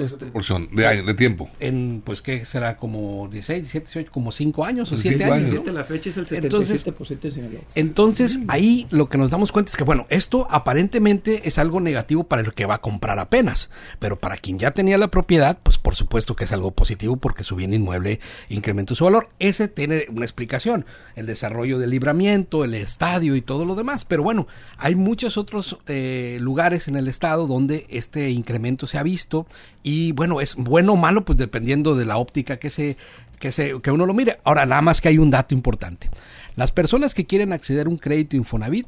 Este, 0.00 0.26
Porción 0.26 0.68
de, 0.74 0.86
año- 0.86 1.04
de 1.04 1.12
tiempo. 1.14 1.50
en, 1.60 2.02
pues, 2.04 2.22
¿qué 2.22 2.44
será? 2.46 2.76
Como 2.78 3.28
16, 3.28 3.62
17, 3.64 3.86
18, 3.92 4.10
como 4.12 4.32
5 4.32 4.64
años 4.64 4.90
o 4.90 4.96
Cinco 4.96 5.08
7 5.18 5.24
años. 5.24 5.50
años. 5.50 5.66
¿no? 5.66 5.72
la 5.72 5.84
fecha 5.84 6.08
es 6.10 6.16
el 6.16 6.26
Entonces- 6.44 6.82
77% 6.84 7.20
de 7.28 7.30
Sinaloa. 7.34 7.60
Entonces, 7.74 8.40
ahí 8.48 8.86
lo 8.90 9.08
que 9.10 9.18
nos 9.18 9.30
damos 9.30 9.52
cuenta 9.52 9.70
es 9.70 9.76
que, 9.76 9.84
bueno, 9.84 10.06
esto 10.08 10.46
aparentemente 10.50 11.46
es 11.46 11.58
algo 11.58 11.80
negativo 11.80 12.24
para 12.24 12.42
el 12.42 12.54
que 12.54 12.64
va 12.66 12.76
a 12.76 12.80
comprar 12.80 13.18
apenas, 13.18 13.70
pero 13.98 14.18
para 14.18 14.36
quien 14.38 14.58
ya 14.58 14.70
tenía 14.70 14.96
la 14.96 15.08
propiedad, 15.08 15.58
pues 15.62 15.78
por 15.78 15.94
supuesto 15.94 16.34
que 16.36 16.44
es 16.44 16.52
algo 16.52 16.70
positivo 16.70 17.16
porque 17.16 17.44
su 17.44 17.54
bien 17.56 17.74
inmueble 17.74 18.20
incrementó 18.48 18.94
su 18.94 19.04
valor. 19.04 19.28
Ese 19.38 19.68
tiene 19.68 20.04
una 20.08 20.24
explicación, 20.24 20.86
el 21.16 21.26
desarrollo 21.26 21.78
del 21.78 21.90
libramiento, 21.90 22.64
el 22.64 22.74
estadio 22.74 23.36
y 23.36 23.42
todo 23.42 23.64
lo 23.64 23.74
demás, 23.74 24.04
pero 24.04 24.22
bueno, 24.22 24.46
hay 24.78 24.94
muchos 24.94 25.36
otros 25.36 25.76
eh, 25.86 26.38
lugares 26.40 26.88
en 26.88 26.93
el 26.96 27.08
estado 27.08 27.46
donde 27.46 27.86
este 27.88 28.30
incremento 28.30 28.86
se 28.86 28.98
ha 28.98 29.02
visto 29.02 29.46
y 29.82 30.12
bueno, 30.12 30.40
es 30.40 30.56
bueno 30.56 30.94
o 30.94 30.96
malo, 30.96 31.24
pues 31.24 31.38
dependiendo 31.38 31.94
de 31.94 32.04
la 32.04 32.18
óptica 32.18 32.58
que 32.58 32.70
se 32.70 32.96
que 33.38 33.52
se 33.52 33.80
que 33.80 33.90
uno 33.90 34.06
lo 34.06 34.14
mire. 34.14 34.38
Ahora, 34.44 34.66
nada 34.66 34.82
más 34.82 35.00
que 35.00 35.08
hay 35.08 35.18
un 35.18 35.30
dato 35.30 35.54
importante. 35.54 36.10
Las 36.56 36.72
personas 36.72 37.14
que 37.14 37.26
quieren 37.26 37.52
acceder 37.52 37.86
a 37.86 37.90
un 37.90 37.98
crédito 37.98 38.36
Infonavit 38.36 38.86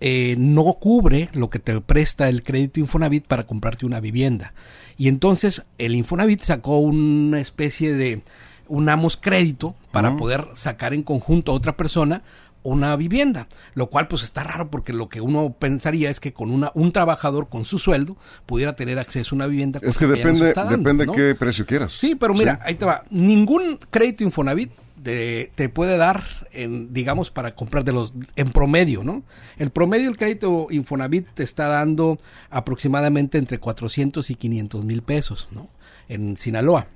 eh, 0.00 0.34
no 0.36 0.64
cubre 0.74 1.28
lo 1.32 1.48
que 1.48 1.58
te 1.58 1.80
presta 1.80 2.28
el 2.28 2.42
crédito 2.42 2.80
Infonavit 2.80 3.26
para 3.26 3.46
comprarte 3.46 3.86
una 3.86 4.00
vivienda. 4.00 4.52
Y 4.96 5.08
entonces 5.08 5.64
el 5.78 5.94
Infonavit 5.94 6.42
sacó 6.42 6.78
una 6.78 7.40
especie 7.40 7.92
de 7.92 8.22
un 8.66 8.88
amos 8.88 9.16
crédito 9.16 9.74
para 9.90 10.16
poder 10.16 10.48
sacar 10.54 10.94
en 10.94 11.02
conjunto 11.02 11.52
a 11.52 11.54
otra 11.54 11.76
persona 11.76 12.22
una 12.64 12.94
vivienda, 12.96 13.48
lo 13.74 13.88
cual 13.90 14.08
pues 14.08 14.22
está 14.22 14.44
raro 14.44 14.70
porque 14.70 14.92
lo 14.92 15.08
que 15.08 15.20
uno 15.20 15.54
pensaría 15.58 16.10
es 16.10 16.20
que 16.20 16.32
con 16.32 16.50
una 16.50 16.70
un 16.74 16.92
trabajador 16.92 17.48
con 17.48 17.64
su 17.64 17.78
sueldo 17.78 18.16
pudiera 18.46 18.76
tener 18.76 18.98
acceso 18.98 19.34
a 19.34 19.36
una 19.36 19.46
vivienda. 19.46 19.80
Es 19.82 19.98
que 19.98 20.06
depende, 20.06 20.52
dando, 20.52 20.76
depende 20.76 21.06
¿no? 21.06 21.12
qué 21.12 21.34
precio 21.34 21.66
quieras. 21.66 21.92
Sí, 21.92 22.14
pero 22.14 22.34
mira, 22.34 22.60
ahí 22.64 22.74
te 22.76 22.84
va. 22.84 23.04
Ningún 23.10 23.78
crédito 23.90 24.22
Infonavit 24.24 24.70
de- 24.96 25.50
te 25.56 25.68
puede 25.68 25.96
dar, 25.96 26.22
en, 26.52 26.92
digamos, 26.94 27.32
para 27.32 27.54
comprar 27.56 27.82
de 27.82 27.92
los, 27.92 28.14
en 28.36 28.52
promedio, 28.52 29.02
¿no? 29.02 29.24
El 29.58 29.70
promedio 29.70 30.04
del 30.06 30.16
crédito 30.16 30.68
Infonavit 30.70 31.26
te 31.34 31.42
está 31.42 31.66
dando 31.66 32.18
aproximadamente 32.50 33.38
entre 33.38 33.58
400 33.58 34.30
y 34.30 34.34
500 34.36 34.84
mil 34.84 35.02
pesos, 35.02 35.48
¿no? 35.50 35.68
En 36.08 36.36
Sinaloa. 36.36 36.86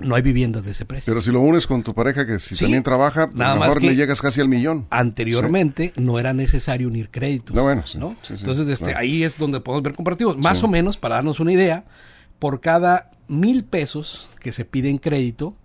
No 0.00 0.14
hay 0.14 0.22
viviendas 0.22 0.64
de 0.64 0.72
ese 0.72 0.84
precio. 0.84 1.10
Pero 1.10 1.20
si 1.20 1.30
lo 1.30 1.40
unes 1.40 1.66
con 1.66 1.82
tu 1.82 1.94
pareja 1.94 2.26
que 2.26 2.38
si 2.38 2.54
Sí, 2.54 2.64
también 2.64 2.82
trabaja, 2.82 3.28
nada 3.32 3.56
más 3.56 3.68
mejor 3.68 3.80
que 3.80 3.88
le 3.88 3.96
llegas 3.96 4.20
casi 4.20 4.40
al 4.40 4.48
millón. 4.48 4.86
Anteriormente 4.90 5.92
no 5.96 6.18
era 6.18 6.32
necesario 6.34 6.88
unir 6.88 7.10
créditos. 7.10 7.54
No, 7.54 7.62
bueno, 7.62 7.84
Entonces, 7.92 8.68
este, 8.68 8.84
claro. 8.84 8.98
ahí 8.98 9.22
es 9.22 9.38
donde 9.38 9.60
podemos 9.60 9.82
ver 9.82 9.94
comparativos. 9.94 10.36
Más 10.38 10.62
o 10.62 10.68
menos, 10.68 10.98
para 10.98 11.16
darnos 11.16 11.40
una 11.40 11.52
idea, 11.52 11.84
por 12.38 12.60
cada 12.60 13.10
mil 13.28 13.64
pesos 13.64 14.28
que 14.40 14.52
se 14.52 14.64
pide 14.64 14.88
en 14.88 14.98
crédito, 14.98 15.56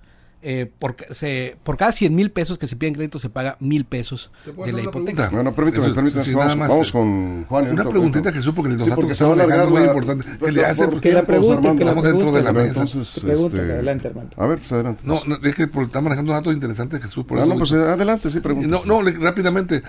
eh, 0.43 0.71
por, 0.79 0.95
se, 1.11 1.55
por 1.63 1.77
cada 1.77 1.91
100 1.91 2.15
mil 2.15 2.31
pesos 2.31 2.57
que 2.57 2.65
se 2.67 2.75
piden 2.75 2.95
crédito 2.95 3.19
se 3.19 3.29
paga 3.29 3.57
mil 3.59 3.85
pesos 3.85 4.31
¿Te 4.43 4.51
puedo 4.51 4.65
de 4.67 4.73
la 4.73 4.81
hipoteca. 4.89 5.29
pregunta? 5.29 5.29
Bueno, 5.35 5.53
permíteme, 5.55 5.85
Eso, 5.85 5.95
permíteme, 5.95 6.25
sí, 6.25 6.33
vamos, 6.33 6.87
eh, 6.87 6.91
con 6.91 7.45
Juan. 7.45 7.71
Una 7.71 7.83
preguntita, 7.83 8.21
cuento. 8.23 8.39
Jesús, 8.39 8.53
porque 8.55 8.69
los 8.71 8.83
Sí, 8.83 8.89
datos 8.89 8.95
porque 8.95 9.09
que 9.09 9.15
se 9.15 9.23
va 9.23 9.29
a 9.29 9.33
alargar 9.33 9.69
muy 9.69 9.83
importante. 9.83 10.23
por- 10.39 10.49
Que 10.49 10.55
le 10.55 10.65
hace- 10.65 10.87
por 10.87 10.99
Que 11.01 11.09
la 11.13 11.23
tiempos, 11.23 11.25
pregunte, 11.27 11.53
Armando. 11.67 11.77
que 11.79 11.85
la 11.85 11.91
Estamos 11.91 12.03
dentro 12.11 12.31
de 12.31 12.41
la 12.43 12.53
mesa. 12.53 12.67
Entonces, 12.81 13.17
este, 13.23 13.59
adelante, 13.61 14.07
hermano. 14.07 14.29
A 14.35 14.47
ver, 14.47 14.57
pues 14.57 14.71
adelante. 14.71 15.01
No, 15.05 15.21
no, 15.27 15.35
es 15.43 15.55
que 15.55 15.67
por- 15.67 15.83
está 15.83 16.01
manejando 16.01 16.33
datos 16.33 16.53
interesantes, 16.53 17.01
Jesús. 17.01 17.23
Por 17.25 17.37
Ah, 17.37 17.41
eso 17.43 17.49
no, 17.53 17.57
pues 17.59 17.71
adelante, 17.73 18.29
sí, 18.29 18.39
pregunta. 18.39 18.67
No, 18.67 18.83
no, 18.85 19.01
le- 19.03 19.11
rápidamente. 19.11 19.83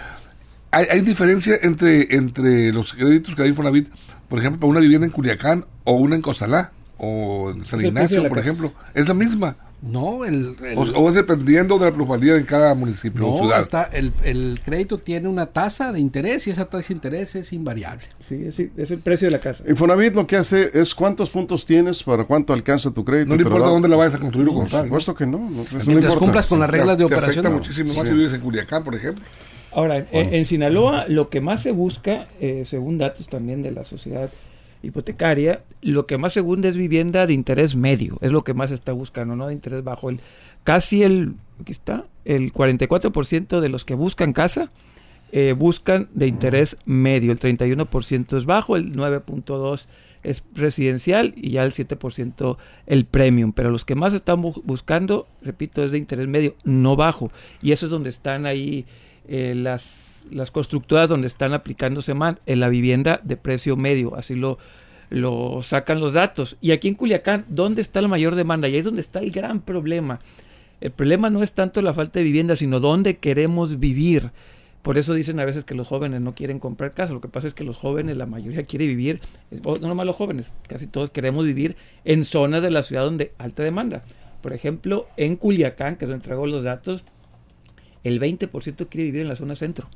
Hay, 0.71 0.87
hay 0.90 1.00
diferencia 1.02 1.54
entre, 1.62 2.14
entre 2.14 2.73
los 2.73 2.92
créditos 2.94 3.35
que 3.35 3.42
hay 3.42 3.49
Infonavit, 3.50 3.88
por 4.28 4.38
ejemplo, 4.38 4.61
para 4.61 4.71
una 4.71 4.80
vivienda 4.80 5.06
en 5.06 5.12
Culiacán 5.12 5.66
o 5.85 5.92
una 5.94 6.16
en 6.16 6.23
Cozalá 6.23 6.73
o 6.99 7.50
en 7.54 7.64
San 7.64 7.84
Ignacio, 7.84 8.28
por 8.28 8.38
ejemplo. 8.38 8.72
Es 8.94 9.08
la 9.08 9.14
misma. 9.14 9.56
No, 9.82 10.25
el, 10.25 10.54
el- 10.64 10.78
O, 10.78 10.82
o 10.82 11.08
es 11.08 11.14
dependiendo 11.16 11.76
de 11.76 11.87
la 11.87 11.90
plusvalía 11.92 12.37
en 12.37 12.44
cada 12.44 12.72
municipio 12.76 13.26
o 13.26 13.32
no, 13.32 13.38
ciudad. 13.38 13.61
está, 13.61 13.82
el, 13.92 14.12
el 14.22 14.61
crédito 14.64 14.96
tiene 14.99 15.26
una 15.26 15.46
tasa 15.46 15.90
de 15.90 15.99
interés 15.99 16.46
y 16.46 16.50
esa 16.52 16.66
tasa 16.66 16.87
de 16.87 16.94
interés 16.94 17.34
es 17.34 17.52
invariable. 17.52 18.04
Sí, 18.20 18.44
es, 18.46 18.61
es 18.76 18.90
el 18.92 19.00
precio 19.00 19.26
de 19.26 19.32
la 19.32 19.40
casa. 19.40 19.64
Infonavit 19.68 20.14
lo 20.14 20.25
que 20.25 20.37
hace 20.37 20.70
es 20.80 20.94
cuántos 20.94 21.30
puntos 21.30 21.66
tienes 21.66 22.00
para 22.04 22.22
cuánto 22.22 22.52
alcanza 22.52 22.92
tu 22.92 23.04
crédito. 23.04 23.30
No 23.30 23.34
le 23.34 23.38
te 23.42 23.49
importa 23.49 23.66
da. 23.66 23.72
dónde 23.72 23.88
la 23.88 23.96
vayas 23.96 24.14
a 24.14 24.18
construir 24.18 24.46
o 24.49 24.52
Por 24.52 24.61
comprar. 24.61 24.82
¿no? 24.82 24.87
supuesto 24.87 25.14
que 25.16 25.26
no. 25.26 25.38
no, 25.50 25.62
eso 25.62 25.70
Mientras 25.72 25.94
importa. 25.96 26.18
cumplas 26.20 26.46
con 26.46 26.61
las 26.61 26.70
Te- 26.70 26.76
reglas 26.76 26.99
de 26.99 27.04
te 27.08 27.14
operación. 27.14 27.38
afecta 27.46 27.50
muchísimo 27.58 27.94
más 27.94 28.02
Sí. 28.04 28.11
si 28.11 28.14
vives 28.14 28.34
en 28.34 28.40
Culiacán, 28.40 28.84
por 28.84 28.94
ejemplo. 28.94 29.25
Ahora, 29.72 30.06
en, 30.12 30.32
en 30.32 30.46
Sinaloa 30.46 31.06
lo 31.08 31.28
que 31.28 31.40
más 31.40 31.61
se 31.61 31.72
busca, 31.72 32.28
eh, 32.40 32.62
según 32.66 32.99
datos 32.99 33.26
también 33.28 33.62
de 33.62 33.72
la 33.72 33.84
sociedad 33.84 34.30
hipotecaria, 34.83 35.62
lo 35.81 36.07
que 36.07 36.19
más 36.19 36.33
se 36.33 36.41
busca 36.41 36.69
es 36.69 36.77
vivienda 36.77 37.27
de 37.27 37.33
interés 37.35 37.77
medio, 37.77 38.19
es 38.21 38.33
lo 38.33 38.45
que 38.45 38.55
más 38.55 38.71
está 38.71 38.93
buscando, 38.93 39.37
no 39.37 39.47
de 39.47 39.53
interés 39.55 39.83
bajo. 39.85 40.11
El, 40.11 40.21
casi 40.65 41.03
el, 41.03 41.35
aquí 41.61 41.73
está, 41.73 42.05
el 42.25 42.53
44% 42.53 43.61
de 43.61 43.69
los 43.69 43.85
que 43.85 43.95
buscan 43.95 44.33
casa 44.33 44.71
eh, 45.33 45.55
buscan 45.57 46.09
de 46.12 46.27
interés 46.27 46.77
medio, 46.85 47.33
el 47.33 47.41
31% 47.41 48.37
es 48.37 48.45
bajo, 48.45 48.77
el 48.77 48.93
9.2% 48.95 49.87
es 50.23 50.45
residencial 50.55 51.33
y 51.37 51.53
ya 51.53 51.65
el 51.65 51.73
7% 51.73 52.57
el 52.87 53.05
premium, 53.07 53.53
pero 53.53 53.71
los 53.71 53.85
que 53.85 53.97
más 53.97 54.12
están 54.15 54.41
bu- 54.43 54.62
buscando, 54.65 55.27
repito, 55.43 55.83
es 55.83 55.91
de 55.91 55.99
interés 55.99 56.29
medio, 56.29 56.55
no 56.65 56.95
bajo, 56.97 57.33
y 57.61 57.73
eso 57.73 57.87
es 57.87 57.91
donde 57.91 58.11
están 58.11 58.47
ahí 58.47 58.85
eh, 59.27 59.55
las, 59.57 60.12
las 60.31 60.50
constructoras 60.50 61.09
donde 61.09 61.26
están 61.26 61.52
aplicándose 61.52 62.14
más 62.14 62.37
en 62.47 62.61
la 62.61 62.69
vivienda 62.69 63.21
de 63.23 63.37
precio 63.37 63.76
medio, 63.76 64.14
así 64.17 64.35
lo, 64.35 64.59
lo 65.11 65.62
sacan 65.62 66.00
los 66.00 66.12
datos. 66.12 66.57
Y 66.61 66.73
aquí 66.73 66.88
en 66.88 66.95
Culiacán, 66.95 67.45
¿dónde 67.49 67.83
está 67.83 68.00
la 68.00 68.09
mayor 68.09 68.35
demanda? 68.35 68.69
Y 68.69 68.73
ahí 68.75 68.79
es 68.79 68.85
donde 68.85 69.02
está 69.02 69.21
el 69.21 69.31
gran 69.31 69.61
problema. 69.61 70.21
El 70.81 70.91
problema 70.91 71.31
no 71.31 71.43
es 71.43 71.52
tanto 71.52 71.81
la 71.83 71.93
falta 71.93 72.19
de 72.19 72.25
vivienda, 72.25 72.57
sino 72.57 72.81
dónde 72.81 73.19
queremos 73.19 73.79
vivir. 73.79 74.31
Por 74.83 74.99
eso 74.99 75.14
dicen 75.14 75.38
a 75.38 75.45
veces 75.45 75.64
que 75.64 75.76
los 75.76 75.87
jóvenes 75.87 76.21
no 76.21 76.35
quieren 76.35 76.59
comprar 76.59 76.93
casa. 76.93 77.12
Lo 77.12 77.21
que 77.21 77.29
pasa 77.29 77.47
es 77.47 77.55
que 77.55 77.62
los 77.62 77.76
jóvenes, 77.76 78.17
la 78.17 78.26
mayoría 78.26 78.64
quiere 78.64 78.87
vivir, 78.87 79.21
o 79.64 79.79
no 79.79 79.87
nomás 79.87 80.07
los 80.07 80.17
jóvenes, 80.17 80.52
casi 80.67 80.88
todos 80.88 81.11
queremos 81.11 81.45
vivir 81.45 81.76
en 82.05 82.25
zonas 82.25 82.62
de 82.62 82.71
la 82.71 82.83
ciudad 82.83 83.05
donde 83.05 83.33
alta 83.38 83.62
demanda. 83.62 84.02
Por 84.41 84.52
ejemplo, 84.52 85.07
en 85.17 85.37
Culiacán, 85.37 85.97
que 85.97 86.05
es 86.05 86.09
donde 86.09 86.25
traigo 86.25 86.49
los 86.49 86.64
datos, 86.64 87.05
el 88.02 88.21
20% 88.21 88.88
quiere 88.88 89.05
vivir 89.05 89.21
en 89.21 89.29
la 89.29 89.37
zona 89.37 89.55
centro. 89.55 89.88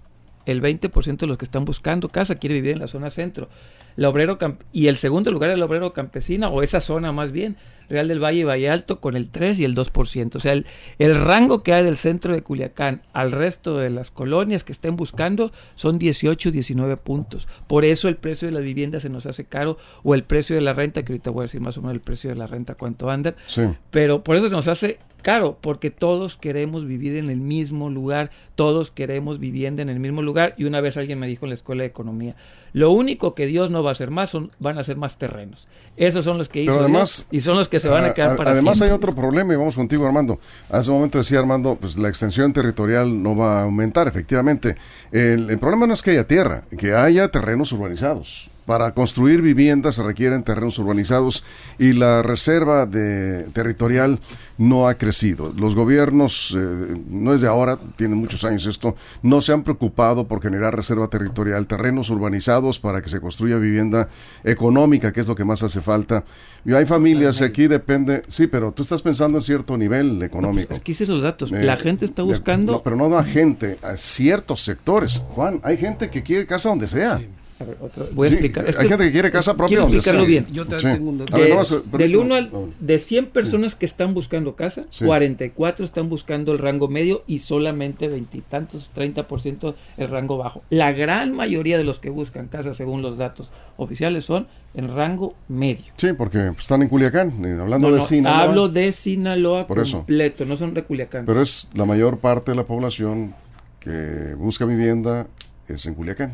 El 0.46 0.62
20% 0.62 1.16
de 1.18 1.26
los 1.26 1.36
que 1.38 1.44
están 1.44 1.64
buscando 1.64 2.08
casa 2.08 2.36
quiere 2.36 2.54
vivir 2.54 2.72
en 2.72 2.78
la 2.80 2.88
zona 2.88 3.10
centro. 3.10 3.48
La 3.96 4.08
obrero 4.08 4.38
y 4.72 4.86
el 4.88 4.96
segundo 4.96 5.30
lugar 5.32 5.50
es 5.50 5.58
la 5.58 5.64
obrero 5.64 5.92
campesina, 5.92 6.48
o 6.48 6.62
esa 6.62 6.80
zona 6.80 7.12
más 7.12 7.32
bien, 7.32 7.56
Real 7.88 8.08
del 8.08 8.22
Valle 8.22 8.40
y 8.40 8.44
Valle 8.44 8.68
Alto, 8.68 9.00
con 9.00 9.16
el 9.16 9.28
3 9.30 9.58
y 9.60 9.64
el 9.64 9.74
2%. 9.76 10.34
O 10.36 10.40
sea, 10.40 10.52
el, 10.52 10.66
el 10.98 11.14
rango 11.14 11.62
que 11.62 11.72
hay 11.72 11.84
del 11.84 11.96
centro 11.96 12.34
de 12.34 12.42
Culiacán 12.42 13.02
al 13.12 13.30
resto 13.32 13.78
de 13.78 13.90
las 13.90 14.10
colonias 14.10 14.64
que 14.64 14.72
estén 14.72 14.96
buscando 14.96 15.52
son 15.76 15.98
18, 15.98 16.50
19 16.50 16.96
puntos. 16.96 17.46
Por 17.68 17.84
eso 17.84 18.08
el 18.08 18.16
precio 18.16 18.48
de 18.48 18.54
la 18.54 18.60
vivienda 18.60 18.98
se 19.00 19.08
nos 19.08 19.24
hace 19.24 19.44
caro, 19.44 19.78
o 20.02 20.14
el 20.14 20.24
precio 20.24 20.56
de 20.56 20.62
la 20.62 20.72
renta, 20.74 21.04
que 21.04 21.12
ahorita 21.12 21.30
voy 21.30 21.42
a 21.42 21.44
decir 21.44 21.60
más 21.60 21.78
o 21.78 21.80
menos 21.80 21.94
el 21.94 22.00
precio 22.00 22.28
de 22.28 22.36
la 22.36 22.46
renta, 22.48 22.74
cuánto 22.74 23.08
anda, 23.08 23.34
Sí. 23.46 23.62
pero 23.90 24.22
por 24.24 24.36
eso 24.36 24.48
se 24.48 24.52
nos 24.54 24.66
hace 24.68 24.98
caro, 25.26 25.59
porque 25.61 25.90
todos 25.90 26.37
queremos 26.37 26.87
vivir 26.87 27.16
en 27.16 27.30
el 27.30 27.40
mismo 27.40 27.90
lugar, 27.90 28.30
todos 28.54 28.92
queremos 28.92 29.40
vivienda 29.40 29.83
en 29.83 29.88
el 29.88 29.99
mismo 29.99 30.23
lugar. 30.23 30.54
Y 30.56 30.66
una 30.66 30.80
vez 30.80 30.97
alguien 30.97 31.18
me 31.18 31.26
dijo 31.26 31.47
en 31.47 31.50
la 31.50 31.56
escuela 31.56 31.83
de 31.83 31.88
economía, 31.88 32.37
lo 32.73 32.92
único 32.92 33.35
que 33.35 33.47
Dios 33.47 33.68
no 33.73 33.83
va 33.83 33.88
a 33.90 33.92
hacer 33.92 34.12
más 34.12 34.30
son, 34.30 34.52
van 34.61 34.78
a 34.78 34.85
ser 34.85 34.97
más 34.97 35.18
terrenos. 35.18 35.66
Esos 35.97 36.25
son 36.25 36.38
los 36.38 36.49
que 36.49 36.62
hizo 36.62 36.71
Pero 36.71 36.85
además, 36.85 37.26
Dios 37.28 37.42
y 37.42 37.45
son 37.45 37.56
los 37.56 37.68
que 37.68 37.80
se 37.80 37.88
van 37.88 38.04
a 38.04 38.14
quedar 38.14 38.35
a- 38.35 38.37
para 38.37 38.52
Además 38.52 38.76
siempre. 38.78 38.92
hay 38.92 38.97
otro 38.97 39.16
problema 39.16 39.52
y 39.52 39.56
vamos 39.56 39.75
contigo 39.75 40.06
Armando. 40.06 40.38
Hace 40.71 40.90
un 40.90 40.99
momento 40.99 41.18
decía 41.18 41.40
Armando, 41.40 41.75
pues 41.75 41.97
la 41.97 42.09
extensión 42.09 42.52
territorial 42.52 43.21
no 43.21 43.35
va 43.35 43.61
a 43.61 43.62
aumentar, 43.64 44.06
efectivamente. 44.06 44.76
El, 45.11 45.50
el 45.50 45.59
problema 45.59 45.88
no 45.88 45.95
es 45.95 46.02
que 46.02 46.12
haya 46.12 46.28
tierra, 46.28 46.62
que 46.78 46.95
haya 46.95 47.28
terrenos 47.33 47.73
urbanizados. 47.73 48.49
Para 48.66 48.92
construir 48.94 49.42
viviendas 49.42 49.94
se 49.94 50.02
requieren 50.02 50.42
terrenos 50.42 50.76
urbanizados 50.78 51.44
y 51.78 51.92
la 51.92 52.23
reserva 52.23 52.85
de, 52.85 53.44
territorial 53.52 54.18
no 54.58 54.88
ha 54.88 54.94
crecido. 54.94 55.52
Los 55.56 55.76
gobiernos, 55.76 56.56
eh, 56.58 57.00
no 57.08 57.32
es 57.32 57.40
de 57.40 57.46
ahora, 57.46 57.78
tienen 57.94 58.18
muchos 58.18 58.42
años 58.44 58.66
esto, 58.66 58.96
no 59.23 59.40
se 59.40 59.52
han 59.52 59.62
preocupado 59.62 60.26
por 60.26 60.42
generar 60.42 60.75
reserva 60.75 61.08
territorial, 61.08 61.66
terrenos 61.68 62.11
urbanizados 62.11 62.80
para 62.80 63.02
que 63.02 63.08
se 63.08 63.20
construya 63.20 63.56
vivienda 63.58 64.08
económica, 64.42 65.12
que 65.12 65.20
es 65.20 65.28
lo 65.28 65.37
que 65.37 65.44
más 65.44 65.62
hace 65.62 65.80
falta. 65.80 66.25
Y 66.64 66.73
hay 66.75 66.87
familias, 66.87 67.42
aquí 67.42 67.68
depende, 67.68 68.23
sí, 68.28 68.49
pero 68.49 68.73
tú 68.73 68.82
estás 68.82 69.00
pensando 69.00 69.38
en 69.38 69.42
cierto 69.42 69.76
nivel 69.76 70.20
económico. 70.23 70.75
Aquí 70.75 70.92
hice 70.92 71.06
los 71.06 71.23
datos. 71.23 71.52
Eh, 71.52 71.62
la 71.62 71.76
gente 71.76 72.04
está 72.04 72.23
de- 72.23 72.28
buscando. 72.28 72.73
no, 72.73 72.82
pero 72.82 72.96
no 72.96 73.16
a 73.16 73.23
gente, 73.23 73.78
a 73.82 73.96
ciertos 73.96 74.64
sectores. 74.64 75.23
Juan, 75.37 75.61
hay 75.62 75.76
gente 75.76 76.11
que 76.11 76.23
quiere 76.25 76.46
casa 76.46 76.68
donde 76.70 76.88
sea. 76.88 77.20
A 77.58 77.64
ver, 77.64 77.78
otro- 77.80 78.06
voy 78.12 78.26
a 78.26 78.30
Sí, 78.30 78.34
explicar. 78.34 78.66
Hay 78.78 78.86
gente 78.88 79.04
que 79.06 79.12
quiere 79.12 79.30
casa 79.30 79.54
propia 79.56 79.78
Quiero 79.78 79.84
explicarlo 79.84 80.20
sea. 80.20 80.28
bien. 80.28 80.46
Yo 80.52 80.66
te- 80.66 80.78
Sí. 80.78 80.82
tengo 80.86 81.08
un 81.08 81.18
dato. 81.18 81.34
Ver, 81.36 81.44
De- 81.44 81.50
nomás, 81.50 81.70
del 81.70 81.82
permíteme. 81.84 82.16
1 82.18 82.34
al, 82.34 82.50
de 82.80 82.98
100 82.98 83.26
personas 83.26 83.75
que 83.75 83.86
están 83.86 84.12
buscando 84.12 84.56
casa, 84.56 84.84
Sí. 84.90 85.06
44 85.06 85.86
están 85.86 86.10
buscando 86.10 86.52
el 86.52 86.58
rango 86.58 86.88
medio 86.88 87.22
y 87.26 87.38
solamente 87.38 88.08
veintitantos, 88.08 88.90
30% 88.94 89.75
el 89.96 90.08
rango 90.08 90.36
bajo. 90.36 90.62
La 90.68 90.92
gran 90.92 91.32
mayoría 91.32 91.78
de 91.78 91.84
los 91.84 91.98
que 91.98 92.10
buscan 92.10 92.48
casa, 92.48 92.75
según 92.75 93.00
los 93.00 93.16
datos 93.16 93.50
oficiales, 93.78 94.25
son 94.26 94.48
en 94.75 94.94
rango 94.94 95.34
medio. 95.48 95.86
Sí, 95.96 96.08
porque 96.12 96.52
están 96.58 96.82
en 96.82 96.88
Culiacán, 96.90 97.42
eh, 97.42 97.56
hablando 97.58 97.88
No, 97.88 97.94
de 97.94 98.00
no, 98.00 98.06
Sinaloa. 98.06 98.42
hablo 98.42 98.68
de 98.68 98.92
Sinaloa 98.92 99.66
Por 99.66 99.78
eso. 99.78 99.96
completo, 99.98 100.44
no 100.44 100.58
son 100.58 100.75
de 100.75 100.82
Culiacán. 100.84 101.25
Pero 101.25 101.40
es 101.40 101.68
la 101.72 101.86
mayor 101.86 102.18
parte 102.18 102.50
de 102.50 102.56
la 102.58 102.64
población 102.64 103.34
que 103.80 104.34
busca 104.36 104.66
vivienda 104.66 105.26
es 105.68 105.86
en 105.86 105.94
Culiacán. 105.94 106.32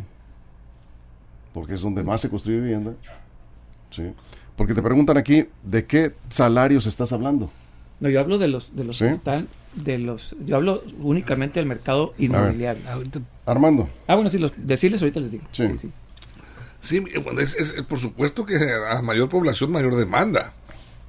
Porque 1.52 1.74
es 1.74 1.80
donde 1.82 2.02
más 2.02 2.20
se 2.20 2.30
construye 2.30 2.60
vivienda. 2.60 2.92
Sí. 3.90 4.12
Porque 4.56 4.74
te 4.74 4.82
preguntan 4.82 5.16
aquí 5.16 5.46
de 5.62 5.84
qué 5.86 6.14
salarios 6.30 6.86
estás 6.86 7.12
hablando. 7.12 7.50
No, 8.00 8.08
yo 8.08 8.20
hablo 8.20 8.38
de 8.38 8.48
los 8.48 8.74
de 8.74 8.84
los 8.84 8.98
¿Sí? 8.98 9.04
que 9.04 9.10
están 9.12 9.48
de 9.74 9.98
los 9.98 10.34
yo 10.44 10.56
hablo 10.56 10.82
únicamente 11.00 11.60
del 11.60 11.66
mercado 11.68 12.14
inmobiliario. 12.18 12.82
Ahorita 12.90 13.20
Armando. 13.46 13.88
Ah, 14.06 14.14
bueno, 14.14 14.28
sí, 14.30 14.38
los, 14.38 14.52
decirles 14.56 15.00
ahorita 15.02 15.20
les 15.20 15.30
digo. 15.32 15.44
Sí. 15.52 15.68
Sí, 16.80 16.96
eh, 17.14 17.18
bueno, 17.18 17.40
es, 17.40 17.54
es- 17.54 17.72
por 17.86 17.98
supuesto 17.98 18.44
que 18.44 18.56
a 18.90 19.00
mayor 19.02 19.28
población, 19.28 19.70
mayor 19.70 19.94
demanda 19.94 20.52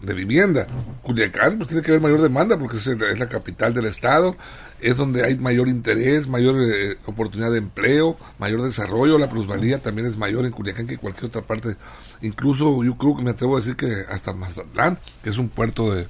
de 0.02 0.14
vivienda. 0.14 0.68
Culiacán, 1.02 1.58
pues 1.58 1.70
tiene 1.70 1.82
que 1.82 1.92
haber 1.92 2.02
mayor 2.02 2.22
demanda 2.22 2.58
porque 2.60 2.78
es, 2.78 2.86
es 2.88 3.20
la 3.20 3.28
capital 3.28 3.74
del 3.74 3.86
estado, 3.86 4.36
es 4.84 4.98
donde 4.98 5.24
hay 5.24 5.38
mayor 5.38 5.68
interés, 5.68 6.28
mayor 6.28 6.62
eh, 6.62 6.98
oportunidad 7.06 7.52
de 7.52 7.58
empleo, 7.58 8.18
mayor 8.38 8.62
desarrollo, 8.62 9.18
la 9.18 9.30
plusvalía 9.30 9.82
también 9.82 10.08
es 10.08 10.18
mayor 10.18 10.46
en 10.46 10.52
Culiacán 10.52 10.88
que 10.88 10.96
en 10.96 11.00
cualquier 11.00 11.26
otra 11.26 11.42
parte. 11.42 11.78
Incluso 12.22 12.84
yo 12.84 12.98
creo 12.98 13.16
que 13.16 13.24
me 13.24 13.32
atrevo 13.32 13.56
a 13.56 13.60
decir 13.60 13.76
que 13.76 14.04
hasta 14.10 14.34
Mazatlán, 14.34 15.00
que 15.24 15.30
es 15.30 15.38
un 15.38 15.50
puerto 15.50 15.94
de... 15.94 16.08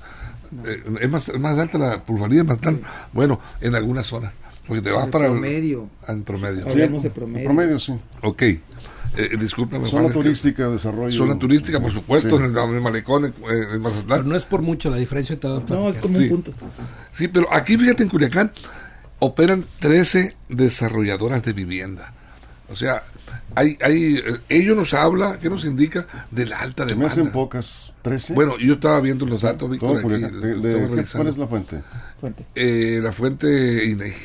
es, 0.99 1.09
más, 1.09 1.29
es 1.29 1.39
más 1.39 1.57
alta 1.57 1.77
la 1.77 2.03
plusvalía 2.03 2.41
en 2.41 2.47
Mazatlán. 2.47 2.81
Bueno, 3.13 3.39
en 3.61 3.75
algunas 3.75 4.07
zonas. 4.07 4.33
Porque 4.67 4.81
te 4.81 4.91
vas 4.91 5.05
El 5.05 5.11
para... 5.11 5.25
promedio. 5.27 5.89
En 6.07 6.23
promedio. 6.23 6.65
Hablamos 6.69 7.03
de 7.03 7.07
En 7.09 7.13
promedio. 7.13 7.45
promedio, 7.45 7.79
sí. 7.79 7.93
Ok. 8.21 8.41
Eh, 8.43 8.59
discúlpame, 9.39 9.85
Zona 9.85 9.91
Juan, 10.01 10.05
es 10.05 10.11
que- 10.11 10.23
turística, 10.23 10.69
desarrollo. 10.69 11.11
Zona 11.15 11.37
turística, 11.37 11.79
por 11.79 11.91
supuesto, 11.91 12.29
Sí. 12.37 12.43
en, 12.45 12.51
el, 12.51 12.57
en 12.57 12.75
el 12.75 12.81
malecón, 12.81 13.25
en, 13.25 13.33
en 13.33 13.43
pero 13.43 13.79
Mazatlán. 13.81 14.27
no 14.29 14.35
es 14.35 14.45
por 14.45 14.61
mucho 14.61 14.89
la 14.89 14.97
diferencia 14.97 15.35
de 15.35 15.41
todos 15.41 15.69
No, 15.69 15.89
es 15.89 15.97
como 15.97 16.17
Sí. 16.17 16.23
un 16.25 16.29
punto. 16.29 16.53
Sí, 17.11 17.27
pero 17.27 17.51
aquí, 17.53 17.77
fíjate, 17.77 18.03
en 18.03 18.09
Culiacán 18.09 18.51
operan 19.19 19.65
13 19.79 20.35
desarrolladoras 20.49 21.43
de 21.43 21.53
vivienda. 21.53 22.13
O 22.69 22.75
sea, 22.75 23.03
hay, 23.53 23.77
hay, 23.81 24.15
eh, 24.15 24.23
ello 24.49 24.73
nos 24.73 24.95
habla, 24.95 25.37
que 25.39 25.47
nos 25.49 25.63
indica 25.65 26.07
de 26.31 26.47
la 26.47 26.59
alta 26.59 26.87
Se 26.89 26.95
me 26.95 27.05
hacen 27.05 27.17
demanda. 27.25 27.33
pocas. 27.33 27.93
¿13? 28.03 28.33
Bueno, 28.33 28.57
yo 28.57 28.73
estaba 28.73 28.99
viendo 28.99 29.25
los 29.27 29.41
datos, 29.43 29.69
Víctor, 29.69 29.99
aquí, 29.99 30.07
De- 30.07 30.17
de- 30.17 30.27
estaba 30.27 30.61
¿qué- 30.61 30.87
revisando. 30.87 31.17
¿Cuál 31.17 31.27
es 31.27 31.37
la 31.37 31.47
fuente? 31.47 31.81
Fuente. 32.19 32.45
Eh, 32.55 32.99
la 33.03 33.11
fuente 33.11 33.85
INEGI. 33.85 34.15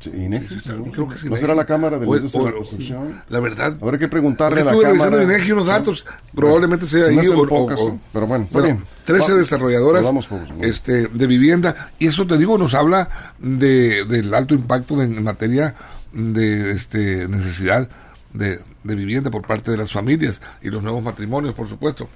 Sí, 0.00 0.10
INEGI, 0.14 0.46
Sí, 0.48 0.60
seguro. 0.60 0.92
creo 0.92 1.08
que 1.08 1.14
es 1.16 1.24
¿No 1.24 1.36
será 1.36 1.54
la 1.56 1.64
Cámara 1.64 1.98
de 1.98 2.06
la 2.06 2.16
Industria 2.16 2.44
de 2.44 2.50
la 2.50 2.56
Construcción? 2.56 3.22
La 3.28 3.40
verdad, 3.40 3.76
Habrá 3.82 3.98
que 3.98 4.06
preguntarle 4.08 4.60
a 4.60 4.64
la 4.64 4.70
estuve 4.70 4.84
Cámara. 4.84 5.10
revisando 5.10 5.32
INEGI 5.34 5.52
unos 5.52 5.64
Sí. 5.64 5.70
datos, 5.70 6.06
probablemente 6.34 6.86
sea 6.86 7.04
Se 7.06 7.10
ahí 7.10 7.18
hacen 7.18 7.34
o- 7.34 7.42
o- 7.42 7.48
pocas, 7.48 7.80
o- 7.80 7.90
sí, 7.90 7.98
pero 8.12 8.26
bueno, 8.28 8.44
está 8.44 8.58
Bueno, 8.60 8.74
bien. 8.76 8.88
13 9.04 9.32
Va- 9.32 9.38
desarrolladoras 9.38 10.06
por- 10.26 10.40
este, 10.64 11.08
de 11.08 11.26
vivienda. 11.26 11.90
Y 11.98 12.06
eso 12.06 12.26
te 12.28 12.38
digo, 12.38 12.56
nos 12.58 12.74
habla 12.74 13.34
de, 13.40 14.04
del 14.04 14.32
alto 14.34 14.54
impacto 14.54 14.94
de- 14.96 15.04
en 15.04 15.22
materia 15.24 15.74
de 16.12 16.70
este, 16.70 17.26
necesidad 17.26 17.88
de, 18.32 18.60
de 18.84 18.94
vivienda 18.94 19.30
por 19.32 19.42
parte 19.46 19.70
de 19.72 19.78
las 19.78 19.90
familias 19.90 20.40
y 20.62 20.70
los 20.70 20.82
nuevos 20.82 21.02
matrimonios, 21.02 21.54
por 21.54 21.68
supuesto. 21.68 22.08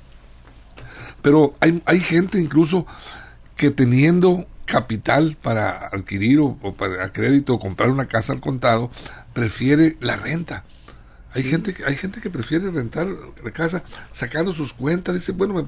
Pero 1.20 1.54
hay, 1.60 1.82
hay 1.86 2.00
gente 2.00 2.38
incluso 2.38 2.86
que 3.56 3.70
teniendo 3.70 4.46
capital 4.72 5.36
para 5.42 5.86
adquirir 5.88 6.40
o, 6.40 6.56
o 6.62 6.74
para 6.74 7.04
a 7.04 7.12
crédito 7.12 7.52
o 7.54 7.58
comprar 7.60 7.90
una 7.90 8.06
casa 8.06 8.32
al 8.32 8.40
contado, 8.40 8.90
prefiere 9.34 9.96
la 10.00 10.16
renta. 10.16 10.64
Hay 11.34 11.42
gente 11.42 11.74
que 11.74 11.84
hay 11.84 11.96
gente 11.96 12.20
que 12.22 12.30
prefiere 12.30 12.70
rentar 12.70 13.06
la 13.44 13.50
casa 13.50 13.84
sacando 14.12 14.54
sus 14.54 14.72
cuentas, 14.72 15.14
dice, 15.14 15.32
bueno, 15.32 15.54
me- 15.54 15.66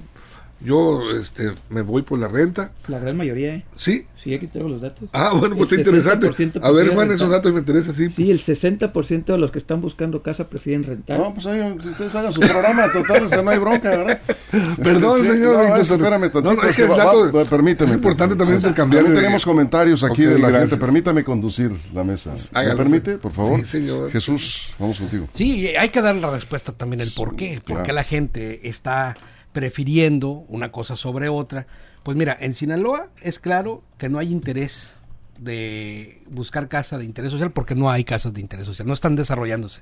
yo 0.60 1.00
este 1.18 1.52
me 1.70 1.82
voy 1.82 2.02
por 2.02 2.18
la 2.18 2.28
renta. 2.28 2.72
La 2.88 2.98
gran 2.98 3.16
mayoría, 3.16 3.54
¿eh? 3.56 3.64
Sí. 3.76 4.06
Sí, 4.22 4.32
aquí 4.32 4.46
traigo 4.46 4.70
los 4.70 4.80
datos. 4.80 5.06
Ah, 5.12 5.32
bueno, 5.34 5.54
pues 5.54 5.70
El 5.72 5.80
está 5.80 5.90
interesante. 5.90 6.28
60% 6.28 6.60
A 6.64 6.70
ver, 6.70 6.94
Juan, 6.94 7.12
esos 7.12 7.28
datos 7.28 7.52
me 7.52 7.58
interesan, 7.58 7.94
sí. 7.94 8.08
Sí, 8.08 8.30
el 8.30 8.40
60% 8.40 9.24
de 9.26 9.36
los 9.38 9.50
que 9.50 9.58
están 9.58 9.82
buscando 9.82 10.22
casa 10.22 10.48
prefieren 10.48 10.82
rentar. 10.82 11.18
No, 11.18 11.34
pues 11.34 11.44
ahí, 11.44 11.60
si 11.78 11.88
ustedes 11.90 12.14
hagan 12.14 12.32
su 12.32 12.40
programa, 12.40 12.90
total, 12.90 13.24
este, 13.26 13.42
no 13.42 13.50
hay 13.50 13.58
bronca, 13.58 13.90
¿verdad? 13.90 14.18
Perdón, 14.82 15.20
Sí, 15.20 15.26
señor 15.26 15.68
no, 15.68 15.76
espérame 15.76 16.20
No, 16.22 16.30
tantito. 16.30 16.54
no, 16.54 16.62
es 16.62 16.70
es 16.70 16.76
que 16.76 16.82
el 16.84 16.90
va- 16.90 16.96
dato- 16.96 17.32
va- 17.32 17.44
permíteme. 17.44 17.90
es 17.90 17.96
importante 17.96 18.34
también 18.36 18.58
Sí, 18.58 18.64
intercambiar 18.66 19.02
también 19.02 19.14
de- 19.14 19.20
tenemos 19.20 19.44
comentarios 19.44 20.02
aquí 20.04 20.22
de 20.22 20.38
la 20.38 20.48
gracias. 20.48 20.70
gente. 20.70 20.84
Permítame 20.86 21.22
conducir 21.22 21.72
la 21.92 22.02
mesa. 22.04 22.30
¿Me 22.32 22.60
Hágalo, 22.60 22.78
permite, 22.78 23.18
por 23.18 23.32
favor? 23.32 23.60
Sí, 23.60 23.66
señor. 23.66 24.10
Jesús, 24.10 24.72
vamos 24.78 24.98
contigo. 25.00 25.28
Sí, 25.32 25.66
hay 25.68 25.90
que 25.90 26.00
dar 26.00 26.14
la 26.16 26.30
respuesta 26.30 26.72
también 26.72 27.02
el 27.02 27.12
por 27.12 27.36
qué. 27.36 27.56
¿Por 27.56 27.64
claro. 27.74 27.82
qué 27.82 27.92
la 27.92 28.04
gente 28.04 28.66
está 28.68 29.14
prefiriendo 29.54 30.44
una 30.48 30.70
cosa 30.70 30.96
sobre 30.96 31.30
otra? 31.30 31.66
Pues 32.02 32.18
mira, 32.18 32.36
en 32.38 32.52
Sinaloa 32.52 33.08
es 33.22 33.38
claro 33.38 33.82
que 33.96 34.10
no 34.10 34.18
hay 34.18 34.30
interés 34.30 34.92
de 35.38 36.20
buscar 36.28 36.68
casa 36.68 36.98
de 36.98 37.04
interés 37.04 37.32
social 37.32 37.50
porque 37.50 37.74
no 37.74 37.90
hay 37.90 38.04
casas 38.04 38.34
de 38.34 38.40
interés 38.40 38.66
social, 38.66 38.86
no 38.86 38.92
están 38.92 39.16
desarrollándose. 39.16 39.80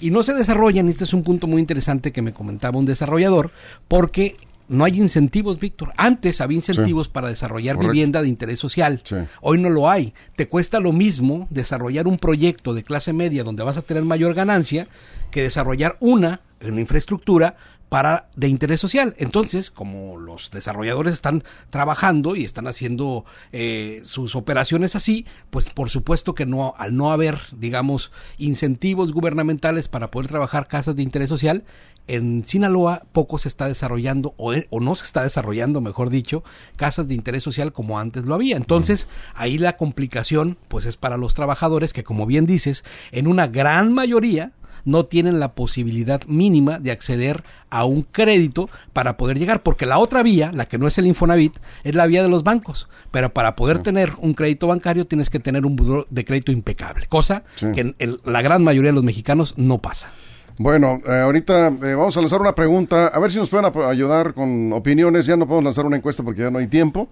Y 0.00 0.10
no 0.10 0.22
se 0.22 0.34
desarrollan, 0.34 0.86
y 0.88 0.90
este 0.90 1.04
es 1.04 1.14
un 1.14 1.22
punto 1.22 1.46
muy 1.46 1.60
interesante 1.60 2.12
que 2.12 2.20
me 2.20 2.32
comentaba 2.32 2.78
un 2.78 2.84
desarrollador, 2.84 3.52
porque 3.88 4.36
no 4.68 4.84
hay 4.84 4.98
incentivos, 4.98 5.60
Víctor. 5.60 5.92
Antes 5.96 6.40
había 6.40 6.56
incentivos 6.56 7.08
para 7.08 7.28
desarrollar 7.28 7.76
Correcto. 7.76 7.92
vivienda 7.92 8.22
de 8.22 8.28
interés 8.28 8.58
social. 8.58 9.02
Sí. 9.04 9.16
Hoy 9.40 9.58
no 9.58 9.70
lo 9.70 9.88
hay. 9.88 10.14
Te 10.36 10.48
cuesta 10.48 10.80
lo 10.80 10.92
mismo 10.92 11.46
desarrollar 11.50 12.06
un 12.06 12.18
proyecto 12.18 12.74
de 12.74 12.82
clase 12.82 13.12
media 13.12 13.44
donde 13.44 13.62
vas 13.62 13.76
a 13.76 13.82
tener 13.82 14.04
mayor 14.04 14.34
ganancia 14.34 14.88
que 15.30 15.42
desarrollar 15.42 15.96
una, 16.00 16.40
una 16.66 16.80
infraestructura 16.80 17.56
para 17.92 18.30
de 18.36 18.48
interés 18.48 18.80
social. 18.80 19.14
Entonces, 19.18 19.70
como 19.70 20.16
los 20.16 20.50
desarrolladores 20.50 21.12
están 21.12 21.44
trabajando 21.68 22.36
y 22.36 22.42
están 22.42 22.66
haciendo 22.66 23.26
eh, 23.52 24.00
sus 24.06 24.34
operaciones 24.34 24.96
así, 24.96 25.26
pues 25.50 25.68
por 25.68 25.90
supuesto 25.90 26.34
que 26.34 26.46
no, 26.46 26.72
al 26.78 26.96
no 26.96 27.12
haber, 27.12 27.38
digamos, 27.54 28.10
incentivos 28.38 29.12
gubernamentales 29.12 29.88
para 29.88 30.10
poder 30.10 30.28
trabajar 30.28 30.68
casas 30.68 30.96
de 30.96 31.02
interés 31.02 31.28
social, 31.28 31.64
en 32.08 32.46
Sinaloa 32.46 33.02
poco 33.12 33.36
se 33.36 33.48
está 33.48 33.68
desarrollando, 33.68 34.32
o, 34.38 34.54
o 34.70 34.80
no 34.80 34.94
se 34.94 35.04
está 35.04 35.22
desarrollando, 35.22 35.82
mejor 35.82 36.08
dicho, 36.08 36.42
casas 36.76 37.08
de 37.08 37.14
interés 37.14 37.42
social 37.42 37.74
como 37.74 37.98
antes 37.98 38.24
lo 38.24 38.34
había. 38.34 38.56
Entonces, 38.56 39.06
ahí 39.34 39.58
la 39.58 39.76
complicación, 39.76 40.56
pues 40.68 40.86
es 40.86 40.96
para 40.96 41.18
los 41.18 41.34
trabajadores 41.34 41.92
que, 41.92 42.04
como 42.04 42.24
bien 42.24 42.46
dices, 42.46 42.84
en 43.10 43.26
una 43.26 43.48
gran 43.48 43.92
mayoría 43.92 44.52
no 44.84 45.06
tienen 45.06 45.40
la 45.40 45.52
posibilidad 45.54 46.22
mínima 46.26 46.78
de 46.78 46.90
acceder 46.90 47.42
a 47.70 47.84
un 47.84 48.02
crédito 48.02 48.68
para 48.92 49.16
poder 49.16 49.38
llegar, 49.38 49.62
porque 49.62 49.86
la 49.86 49.98
otra 49.98 50.22
vía, 50.22 50.50
la 50.52 50.66
que 50.66 50.78
no 50.78 50.86
es 50.86 50.98
el 50.98 51.06
Infonavit, 51.06 51.56
es 51.84 51.94
la 51.94 52.06
vía 52.06 52.22
de 52.22 52.28
los 52.28 52.42
bancos, 52.44 52.88
pero 53.10 53.32
para 53.32 53.56
poder 53.56 53.78
tener 53.80 54.12
un 54.18 54.34
crédito 54.34 54.66
bancario 54.66 55.06
tienes 55.06 55.30
que 55.30 55.40
tener 55.40 55.64
un 55.66 55.76
buro 55.76 56.06
de 56.10 56.24
crédito 56.24 56.52
impecable, 56.52 57.06
cosa 57.06 57.44
Sí. 57.56 57.66
que 57.74 57.80
en 57.82 57.94
el- 57.98 58.18
la 58.24 58.42
gran 58.42 58.62
mayoría 58.64 58.90
de 58.90 58.94
los 58.96 59.04
mexicanos 59.04 59.54
no 59.56 59.78
pasa. 59.78 60.10
Bueno, 60.58 61.00
eh, 61.06 61.20
ahorita 61.20 61.68
eh, 61.68 61.94
vamos 61.94 62.14
a 62.16 62.20
lanzar 62.20 62.40
una 62.40 62.54
pregunta, 62.54 63.06
a 63.08 63.18
ver 63.18 63.30
si 63.30 63.38
nos 63.38 63.48
pueden 63.48 63.72
ayudar 63.88 64.34
con 64.34 64.72
opiniones. 64.74 65.24
Ya 65.24 65.34
no 65.36 65.46
podemos 65.46 65.64
lanzar 65.64 65.86
una 65.86 65.96
encuesta 65.96 66.22
porque 66.22 66.42
ya 66.42 66.50
no 66.50 66.58
hay 66.58 66.66
tiempo, 66.66 67.08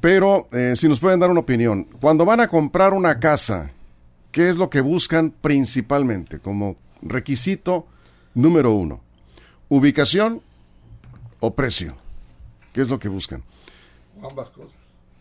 pero 0.00 0.48
eh, 0.52 0.74
si 0.76 0.86
nos 0.88 1.00
pueden 1.00 1.18
dar 1.18 1.30
una 1.30 1.40
opinión. 1.40 1.84
Cuando 2.00 2.26
van 2.26 2.40
a 2.40 2.48
comprar 2.48 2.92
una 2.92 3.18
casa, 3.18 3.70
¿qué 4.30 4.50
es 4.50 4.56
lo 4.56 4.68
que 4.68 4.82
buscan 4.82 5.32
principalmente 5.40 6.38
como 6.38 6.76
requisito 7.02 7.86
número 8.34 8.72
uno? 8.72 9.00
¿Ubicación 9.68 10.42
o 11.40 11.54
precio? 11.54 11.96
¿Qué 12.72 12.80
es 12.82 12.88
lo 12.88 12.98
que 12.98 13.08
buscan? 13.08 13.42
Ambas 14.22 14.50
cosas. 14.50 14.76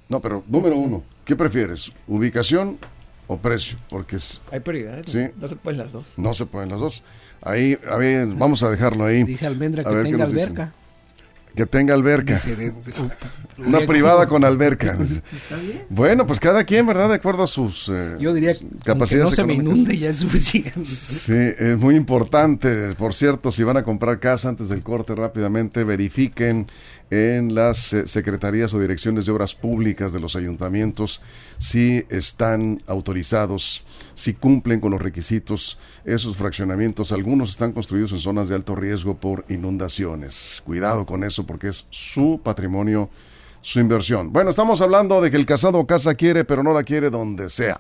No, 0.08 0.22
pero 0.22 0.44
número 0.48 0.76
uno, 0.78 1.04
¿qué 1.26 1.36
prefieres? 1.36 1.92
¿Ubicación 2.08 2.78
o 3.28 3.38
precio? 3.38 3.78
Porque 3.90 4.18
es- 4.18 4.40
Hay 4.52 4.60
prioridades. 4.60 5.12
Sí. 5.12 5.28
No 5.40 5.48
se 5.48 5.56
pueden 5.56 5.80
las 5.80 5.92
dos. 5.92 6.14
no 6.18 6.34
se 6.34 6.46
pueden 6.46 6.70
las 6.70 6.80
dos. 6.80 7.04
Ahí, 7.42 7.78
a 7.90 7.96
ver, 7.98 8.28
vamos 8.28 8.62
a 8.64 8.70
dejarlo 8.70 9.06
ahí. 9.06 9.24
Dice 9.24 9.46
Almendra 9.48 9.82
A 9.82 9.86
que 9.86 9.96
ver 9.96 10.04
tenga 10.06 10.26
dicen. 10.26 10.38
Que 11.56 11.66
tenga 11.66 11.94
alberca. 11.94 12.40
Una 13.58 13.86
privada 13.86 14.28
con 14.28 14.44
alberca. 14.44 14.98
¿Está 15.00 15.56
bien? 15.56 15.84
Bueno, 15.90 16.28
pues 16.28 16.40
cada 16.40 16.66
quien, 16.66 16.86
¿verdad? 16.86 17.08
De 17.10 17.16
acuerdo 17.16 17.44
a 17.44 17.48
sus 17.48 17.90
eh, 17.94 18.18
Yo 18.20 18.34
diría 18.34 18.54
que 18.54 18.66
capacidades 18.84 19.30
no 19.30 19.36
se 19.36 19.44
me 19.46 19.54
económicas. 19.54 19.78
inunde 19.78 19.98
ya 19.98 20.10
es 20.10 20.18
suficiente. 20.18 20.84
Sí, 20.84 21.34
es 21.34 21.78
muy 21.78 21.96
importante. 21.96 22.94
Por 22.96 23.14
cierto, 23.14 23.52
si 23.52 23.64
van 23.64 23.78
a 23.78 23.84
comprar 23.84 24.20
casa 24.20 24.50
antes 24.50 24.68
del 24.70 24.84
corte 24.84 25.16
rápidamente, 25.16 25.84
verifiquen 25.86 26.68
en 27.10 27.54
las 27.54 27.94
eh, 27.94 28.08
secretarías 28.08 28.74
o 28.74 28.80
direcciones 28.80 29.26
de 29.26 29.32
obras 29.32 29.54
públicas 29.54 30.12
de 30.12 30.20
los 30.20 30.36
ayuntamientos 30.36 31.22
si 31.60 32.04
están 32.10 32.82
autorizados, 32.88 33.84
si 34.16 34.34
cumplen 34.34 34.80
con 34.80 34.92
los 34.92 35.02
requisitos 35.02 35.78
esos 36.04 36.36
fraccionamientos. 36.36 37.12
Algunos 37.12 37.50
están 37.52 37.74
construidos 37.74 38.12
en 38.12 38.20
zonas 38.20 38.50
de 38.50 38.56
alto 38.56 38.76
riesgo 38.76 39.18
por 39.18 39.46
inundaciones. 39.50 40.62
Cuidado 40.66 41.06
con 41.06 41.24
eso 41.24 41.46
porque 41.46 41.70
es 41.70 41.86
su 41.90 42.42
patrimonio, 42.44 43.10
su 43.62 43.80
inversión. 43.80 44.34
Bueno, 44.34 44.50
estamos 44.50 44.82
hablando 44.82 45.22
de 45.22 45.32
que 45.32 45.38
el 45.38 45.46
casado 45.46 45.86
casa 45.86 46.16
quiere, 46.16 46.44
pero 46.44 46.64
no 46.64 46.74
la 46.74 46.84
quiere 46.84 47.10
donde 47.10 47.50
sea. 47.50 47.80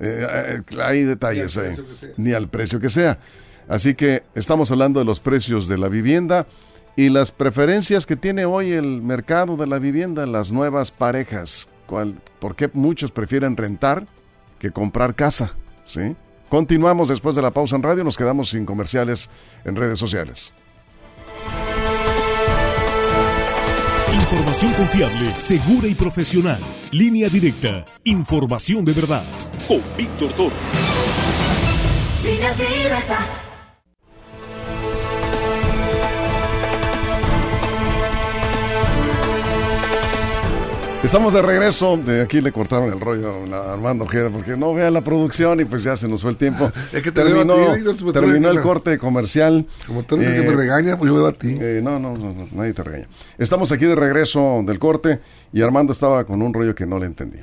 Eh, 0.00 0.26
eh, 0.30 0.80
hay 0.80 1.04
detalles 1.04 1.58
Ni 2.16 2.32
al. 2.32 2.42
Ni 2.42 2.46
precio 2.48 2.80
que 2.80 2.90
sea. 2.90 3.18
Así 3.68 3.94
que 3.94 4.24
estamos 4.34 4.70
hablando 4.70 4.98
de 4.98 5.06
los 5.06 5.20
precios 5.20 5.68
de 5.68 5.78
la 5.78 5.88
vivienda 5.88 6.46
y 6.96 7.08
las 7.08 7.32
preferencias 7.32 8.06
que 8.06 8.16
tiene 8.16 8.44
hoy 8.44 8.72
el 8.72 9.02
mercado 9.02 9.56
de 9.56 9.66
la 9.66 9.78
vivienda, 9.78 10.26
las 10.26 10.52
nuevas 10.52 10.90
parejas. 10.90 11.68
¿Cuál, 11.86 12.20
¿Por 12.38 12.54
qué 12.54 12.70
muchos 12.72 13.10
prefieren 13.10 13.56
rentar 13.56 14.06
que 14.58 14.70
comprar 14.70 15.14
casa? 15.14 15.56
¿Sí? 15.84 16.14
Continuamos 16.48 17.08
después 17.08 17.34
de 17.34 17.42
la 17.42 17.50
pausa 17.50 17.76
en 17.76 17.82
radio, 17.82 18.04
nos 18.04 18.16
quedamos 18.16 18.50
sin 18.50 18.66
comerciales 18.66 19.30
en 19.64 19.76
redes 19.76 19.98
sociales. 19.98 20.52
Información 24.12 24.72
confiable, 24.74 25.36
segura 25.36 25.88
y 25.88 25.94
profesional. 25.94 26.60
Línea 26.90 27.28
directa. 27.28 27.84
Información 28.04 28.84
de 28.84 28.92
verdad. 28.92 29.24
Con 29.66 29.82
Víctor 29.96 30.32
Toro. 30.34 30.54
Línea 32.22 32.54
directa. 32.54 33.51
Estamos 41.02 41.34
de 41.34 41.42
regreso. 41.42 41.96
De 41.96 42.22
aquí 42.22 42.40
le 42.40 42.52
cortaron 42.52 42.92
el 42.92 43.00
rollo 43.00 43.32
a 43.54 43.72
Armando 43.72 44.04
Ojeda 44.04 44.30
porque 44.30 44.56
no 44.56 44.72
vea 44.72 44.90
la 44.90 45.00
producción 45.00 45.60
y 45.60 45.64
pues 45.64 45.82
ya 45.82 45.96
se 45.96 46.06
nos 46.08 46.22
fue 46.22 46.30
el 46.30 46.36
tiempo. 46.36 46.70
Es 46.92 47.02
que 47.02 47.10
te 47.10 47.24
veo 47.24 47.40
a 47.40 47.44
terminó 47.46 47.54
ti, 47.94 48.04
me 48.04 48.12
terminó 48.12 48.50
el 48.50 48.60
corte 48.60 48.98
comercial. 48.98 49.66
Como 49.86 50.04
tú 50.04 50.14
eres 50.16 50.28
el 50.28 50.34
que 50.34 50.46
Eh, 50.46 50.50
me 50.50 50.56
regaña, 50.56 50.96
pues 50.96 51.08
yo 51.10 51.16
veo 51.16 51.26
a 51.26 51.32
ti. 51.32 51.56
Eh, 51.60 51.80
no, 51.82 51.98
no, 51.98 52.16
no, 52.16 52.46
nadie 52.52 52.72
te 52.72 52.84
regaña. 52.84 53.08
Estamos 53.36 53.72
aquí 53.72 53.84
de 53.84 53.96
regreso 53.96 54.62
del 54.64 54.78
corte 54.78 55.20
y 55.52 55.60
Armando 55.62 55.92
estaba 55.92 56.24
con 56.24 56.40
un 56.40 56.54
rollo 56.54 56.74
que 56.74 56.86
no 56.86 56.98
le 56.98 57.06
entendí. 57.06 57.38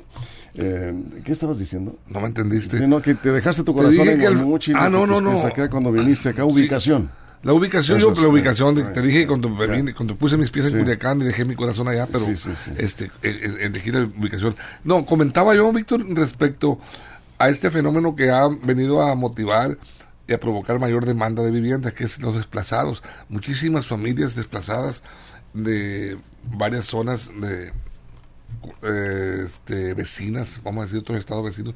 Eh, 0.56 0.92
¿Qué 1.24 1.30
estabas 1.30 1.58
diciendo? 1.58 1.96
no 2.08 2.20
me 2.20 2.26
entendiste. 2.28 2.78
Sí, 2.78 2.86
no, 2.86 3.00
que 3.02 3.14
te 3.14 3.30
dejaste 3.30 3.62
tu 3.62 3.74
corazón 3.74 4.08
en 4.08 4.20
el- 4.22 4.38
Ah, 4.74 4.88
no, 4.88 5.06
no, 5.06 5.20
no. 5.20 5.38
acá 5.38 5.68
cuando 5.68 5.92
viniste 5.92 6.30
acá, 6.30 6.44
ubicación. 6.44 7.10
La 7.42 7.54
ubicación, 7.54 7.98
Eso 7.98 8.12
yo, 8.14 8.22
la 8.22 8.28
ubicación, 8.28 8.74
de- 8.74 8.82
te 8.84 9.00
dije 9.00 9.26
cuando, 9.26 9.48
cuando 9.96 10.14
puse 10.16 10.36
mis 10.36 10.50
pies 10.50 10.66
Sí. 10.66 10.74
en 10.74 10.80
Culiacán 10.80 11.22
y 11.22 11.24
dejé 11.24 11.44
mi 11.46 11.54
corazón 11.54 11.88
allá, 11.88 12.06
pero 12.06 12.26
Sí, 12.26 12.36
sí, 12.36 12.50
sí. 12.54 12.70
este 12.76 13.10
elegí 13.22 13.90
la 13.90 14.00
ubicación. 14.00 14.54
No, 14.84 15.06
comentaba 15.06 15.54
yo, 15.54 15.72
Víctor, 15.72 16.04
respecto 16.14 16.78
a 17.38 17.48
este 17.48 17.70
fenómeno 17.70 18.14
que 18.14 18.30
ha 18.30 18.46
venido 18.48 19.00
a 19.00 19.14
motivar 19.14 19.78
y 20.28 20.34
a 20.34 20.38
provocar 20.40 20.78
mayor 20.78 21.06
demanda 21.06 21.42
de 21.42 21.50
vivienda, 21.50 21.92
que 21.92 22.04
es 22.04 22.20
los 22.20 22.34
desplazados. 22.36 23.02
Muchísimas 23.30 23.86
familias 23.86 24.34
desplazadas 24.34 25.02
de 25.54 26.18
varias 26.44 26.84
zonas 26.84 27.30
de 27.40 27.72
eh, 28.82 29.44
este, 29.46 29.94
vecinas, 29.94 30.60
vamos 30.62 30.82
a 30.82 30.84
decir 30.84 30.98
otros 31.00 31.18
estados 31.18 31.44
vecinos, 31.44 31.74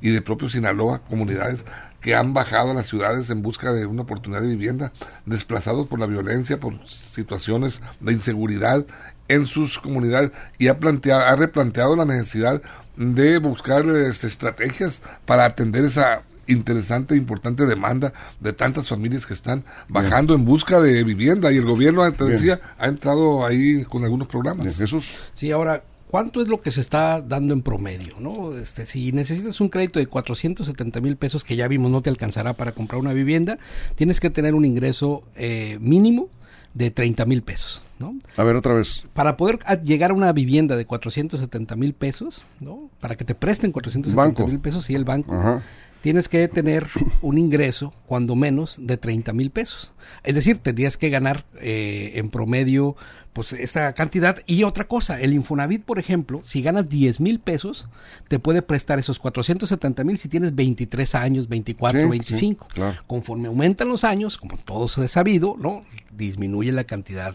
y 0.00 0.10
de 0.10 0.20
propio 0.22 0.48
Sinaloa, 0.48 0.98
comunidades 1.00 1.64
que 2.04 2.14
han 2.14 2.34
bajado 2.34 2.72
a 2.72 2.74
las 2.74 2.86
ciudades 2.86 3.30
en 3.30 3.40
busca 3.40 3.72
de 3.72 3.86
una 3.86 4.02
oportunidad 4.02 4.42
de 4.42 4.48
vivienda, 4.48 4.92
desplazados 5.24 5.88
por 5.88 5.98
la 5.98 6.04
violencia, 6.04 6.60
por 6.60 6.86
situaciones 6.86 7.80
de 7.98 8.12
inseguridad 8.12 8.84
en 9.26 9.46
sus 9.46 9.78
comunidades, 9.78 10.30
y 10.58 10.68
ha, 10.68 10.78
planteado, 10.78 11.24
ha 11.24 11.34
replanteado 11.34 11.96
la 11.96 12.04
necesidad 12.04 12.60
de 12.96 13.38
buscar 13.38 13.88
este, 13.88 14.26
estrategias 14.26 15.00
para 15.24 15.46
atender 15.46 15.86
esa 15.86 16.24
interesante, 16.46 17.14
e 17.14 17.16
importante 17.16 17.64
demanda 17.64 18.12
de 18.38 18.52
tantas 18.52 18.86
familias 18.86 19.24
que 19.24 19.32
están 19.32 19.64
bajando 19.88 20.34
en 20.34 20.44
busca 20.44 20.82
de 20.82 21.02
vivienda 21.04 21.50
y 21.52 21.56
el 21.56 21.64
gobierno, 21.64 22.02
te 22.12 22.24
Bien. 22.24 22.36
decía, 22.36 22.60
ha 22.78 22.86
entrado 22.86 23.46
ahí 23.46 23.82
con 23.84 24.04
algunos 24.04 24.28
programas. 24.28 24.76
Jesús. 24.76 25.16
Sí, 25.32 25.50
ahora, 25.50 25.82
¿cuánto 26.08 26.40
es 26.42 26.48
lo 26.48 26.60
que 26.60 26.70
se 26.70 26.80
está 26.80 27.20
dando 27.20 27.54
en 27.54 27.62
promedio? 27.62 28.14
¿no? 28.20 28.56
Este, 28.56 28.86
si 28.86 29.12
necesitas 29.12 29.60
un 29.60 29.68
crédito 29.68 29.98
de 29.98 30.06
470 30.06 31.00
mil 31.00 31.16
pesos, 31.16 31.44
que 31.44 31.56
ya 31.56 31.68
vimos 31.68 31.90
no 31.90 32.02
te 32.02 32.10
alcanzará 32.10 32.54
para 32.54 32.72
comprar 32.72 33.00
una 33.00 33.12
vivienda, 33.12 33.58
tienes 33.94 34.20
que 34.20 34.30
tener 34.30 34.54
un 34.54 34.64
ingreso 34.64 35.22
eh, 35.36 35.78
mínimo 35.80 36.28
de 36.74 36.90
30 36.90 37.24
mil 37.26 37.42
pesos. 37.42 37.82
¿no? 37.98 38.16
A 38.36 38.44
ver, 38.44 38.56
otra 38.56 38.74
vez. 38.74 39.04
Para 39.12 39.36
poder 39.36 39.60
llegar 39.84 40.10
a 40.10 40.14
una 40.14 40.32
vivienda 40.32 40.76
de 40.76 40.84
470 40.84 41.76
mil 41.76 41.94
pesos, 41.94 42.42
¿no? 42.60 42.90
para 43.00 43.16
que 43.16 43.24
te 43.24 43.34
presten 43.34 43.72
470 43.72 44.16
Banco. 44.16 44.46
mil 44.46 44.60
pesos, 44.60 44.84
sí, 44.84 44.94
el 44.94 45.04
banco, 45.04 45.32
Ajá. 45.34 45.62
Tienes 46.04 46.28
que 46.28 46.46
tener 46.48 46.86
un 47.22 47.38
ingreso, 47.38 47.94
cuando 48.04 48.36
menos, 48.36 48.76
de 48.78 48.98
30 48.98 49.32
mil 49.32 49.48
pesos. 49.50 49.94
Es 50.22 50.34
decir, 50.34 50.58
tendrías 50.58 50.98
que 50.98 51.08
ganar 51.08 51.44
eh, 51.62 52.12
en 52.16 52.28
promedio 52.28 52.94
pues 53.32 53.54
esa 53.54 53.90
cantidad. 53.94 54.36
Y 54.44 54.64
otra 54.64 54.86
cosa, 54.86 55.18
el 55.18 55.32
Infonavit, 55.32 55.82
por 55.82 55.98
ejemplo, 55.98 56.40
si 56.42 56.60
ganas 56.60 56.90
10 56.90 57.20
mil 57.20 57.40
pesos, 57.40 57.88
te 58.28 58.38
puede 58.38 58.60
prestar 58.60 58.98
esos 58.98 59.18
470 59.18 60.04
mil 60.04 60.18
si 60.18 60.28
tienes 60.28 60.54
23 60.54 61.14
años, 61.14 61.48
24, 61.48 62.02
Sí, 62.02 62.06
25. 62.06 62.66
sí, 62.68 62.74
claro. 62.74 63.00
Conforme 63.06 63.48
aumentan 63.48 63.88
los 63.88 64.04
años, 64.04 64.36
como 64.36 64.58
todos 64.58 64.98
es 64.98 65.10
sabido, 65.10 65.56
¿no? 65.58 65.80
Disminuye 66.14 66.70
la 66.70 66.84
cantidad 66.84 67.34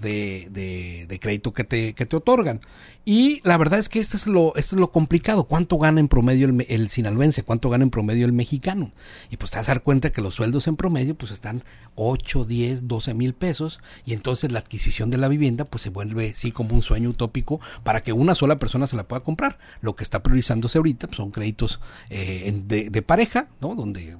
de, 0.00 0.48
de- 0.50 1.20
crédito 1.20 1.52
que 1.52 1.64
te, 1.64 1.92
que 1.94 2.06
te 2.06 2.16
otorgan. 2.16 2.60
Y 3.04 3.40
la 3.44 3.56
verdad 3.58 3.78
es 3.78 3.88
que 3.88 4.00
esto 4.00 4.16
es 4.16 4.26
lo, 4.26 4.54
es 4.56 4.72
lo 4.72 4.90
complicado. 4.90 5.44
¿Cuánto 5.44 5.76
gana 5.78 6.00
en 6.00 6.08
promedio 6.08 6.46
el, 6.48 6.66
el 6.68 6.88
sinaloense? 6.88 7.42
¿Cuánto 7.42 7.68
gana 7.68 7.84
en 7.84 7.90
promedio 7.90 8.24
el 8.26 8.32
mexicano? 8.32 8.90
Y 9.30 9.36
pues 9.36 9.50
te 9.50 9.58
vas 9.58 9.68
a 9.68 9.72
dar 9.72 9.82
cuenta 9.82 10.12
que 10.12 10.22
los 10.22 10.34
sueldos 10.34 10.66
en 10.66 10.76
promedio 10.76 11.14
pues 11.14 11.30
están 11.30 11.62
8, 11.96 12.44
10, 12.44 12.88
12 12.88 13.14
mil 13.14 13.34
pesos. 13.34 13.80
Y 14.06 14.14
entonces 14.14 14.50
la 14.52 14.60
adquisición 14.60 15.10
de 15.10 15.18
la 15.18 15.28
vivienda 15.28 15.64
pues 15.64 15.82
se 15.82 15.90
vuelve 15.90 16.32
sí 16.34 16.52
como 16.52 16.74
un 16.74 16.82
sueño 16.82 17.10
utópico 17.10 17.60
para 17.82 18.02
que 18.02 18.12
una 18.12 18.34
sola 18.34 18.56
persona 18.56 18.86
se 18.86 18.96
la 18.96 19.06
pueda 19.08 19.22
comprar. 19.22 19.58
Lo 19.82 19.94
que 19.96 20.04
está 20.04 20.22
priorizándose 20.22 20.78
ahorita 20.78 21.06
pues, 21.08 21.16
son 21.18 21.30
créditos 21.30 21.80
eh, 22.08 22.52
de, 22.66 22.90
de 22.90 23.02
pareja, 23.02 23.48
¿no? 23.60 23.74
Donde 23.74 24.16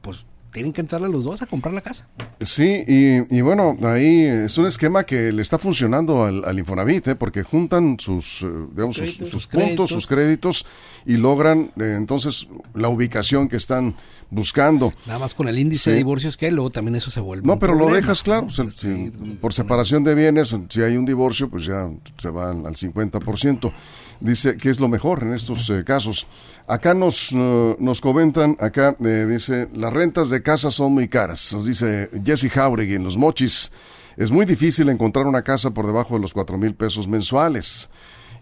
pues 0.00 0.26
tienen 0.56 0.72
que 0.72 0.80
entrarle 0.80 1.10
los 1.10 1.22
dos 1.22 1.42
a 1.42 1.46
comprar 1.46 1.74
la 1.74 1.82
casa. 1.82 2.08
Sí, 2.40 2.82
y, 2.88 3.36
y 3.36 3.42
bueno, 3.42 3.76
ahí 3.82 4.22
es 4.24 4.56
un 4.56 4.64
esquema 4.66 5.04
que 5.04 5.30
le 5.30 5.42
está 5.42 5.58
funcionando 5.58 6.24
al, 6.24 6.42
al 6.46 6.58
Infonavit, 6.58 7.08
¿eh? 7.08 7.14
porque 7.14 7.42
juntan 7.42 7.98
sus, 8.00 8.40
eh, 8.40 8.46
digamos, 8.74 8.96
sus, 8.96 9.04
Créditos. 9.04 9.28
sus 9.28 9.42
Sus 9.42 9.46
puntos, 9.46 9.66
créditos. 9.66 9.90
sus 9.90 10.06
créditos 10.06 10.66
y 11.04 11.18
logran 11.18 11.72
eh, 11.78 11.94
entonces 11.98 12.48
la 12.72 12.88
ubicación 12.88 13.50
que 13.50 13.56
están 13.56 13.96
buscando. 14.30 14.94
Nada 15.04 15.18
más 15.18 15.34
con 15.34 15.46
el 15.46 15.58
índice 15.58 15.84
Sí. 15.84 15.90
de 15.90 15.96
divorcios 15.98 16.38
que 16.38 16.46
hay, 16.46 16.52
luego 16.52 16.70
también 16.70 16.94
eso 16.94 17.10
se 17.10 17.20
vuelve. 17.20 17.46
No, 17.46 17.58
pero 17.58 17.74
lo 17.74 17.88
dejas 17.94 18.22
claro. 18.22 18.46
o 18.46 18.50
sea, 18.50 18.64
si- 18.70 19.10
por 19.42 19.52
separación 19.52 20.04
de 20.04 20.14
bienes, 20.14 20.56
si 20.70 20.80
hay 20.80 20.96
un 20.96 21.04
divorcio, 21.04 21.50
pues 21.50 21.66
ya 21.66 21.90
se 22.20 22.30
van 22.30 22.64
al 22.64 22.76
50%. 22.76 23.72
Dice 24.20 24.56
que 24.56 24.70
es 24.70 24.80
lo 24.80 24.88
mejor 24.88 25.22
en 25.22 25.34
estos 25.34 25.68
eh, 25.70 25.84
casos. 25.84 26.26
Acá 26.66 26.94
nos, 26.94 27.30
eh, 27.32 27.76
nos 27.78 28.00
comentan, 28.00 28.56
acá 28.60 28.96
eh, 29.00 29.26
dice, 29.28 29.68
las 29.74 29.92
rentas 29.92 30.30
de 30.30 30.42
casa 30.42 30.70
son 30.70 30.94
muy 30.94 31.08
caras. 31.08 31.52
Nos 31.52 31.66
dice 31.66 32.10
Jesse 32.24 32.50
Jauregui 32.50 32.94
en 32.94 33.04
Los 33.04 33.16
Mochis. 33.16 33.70
Es 34.16 34.30
muy 34.30 34.46
difícil 34.46 34.88
encontrar 34.88 35.26
una 35.26 35.42
casa 35.42 35.70
por 35.70 35.86
debajo 35.86 36.14
de 36.14 36.20
los 36.20 36.32
cuatro 36.32 36.56
mil 36.56 36.74
pesos 36.74 37.06
mensuales. 37.06 37.90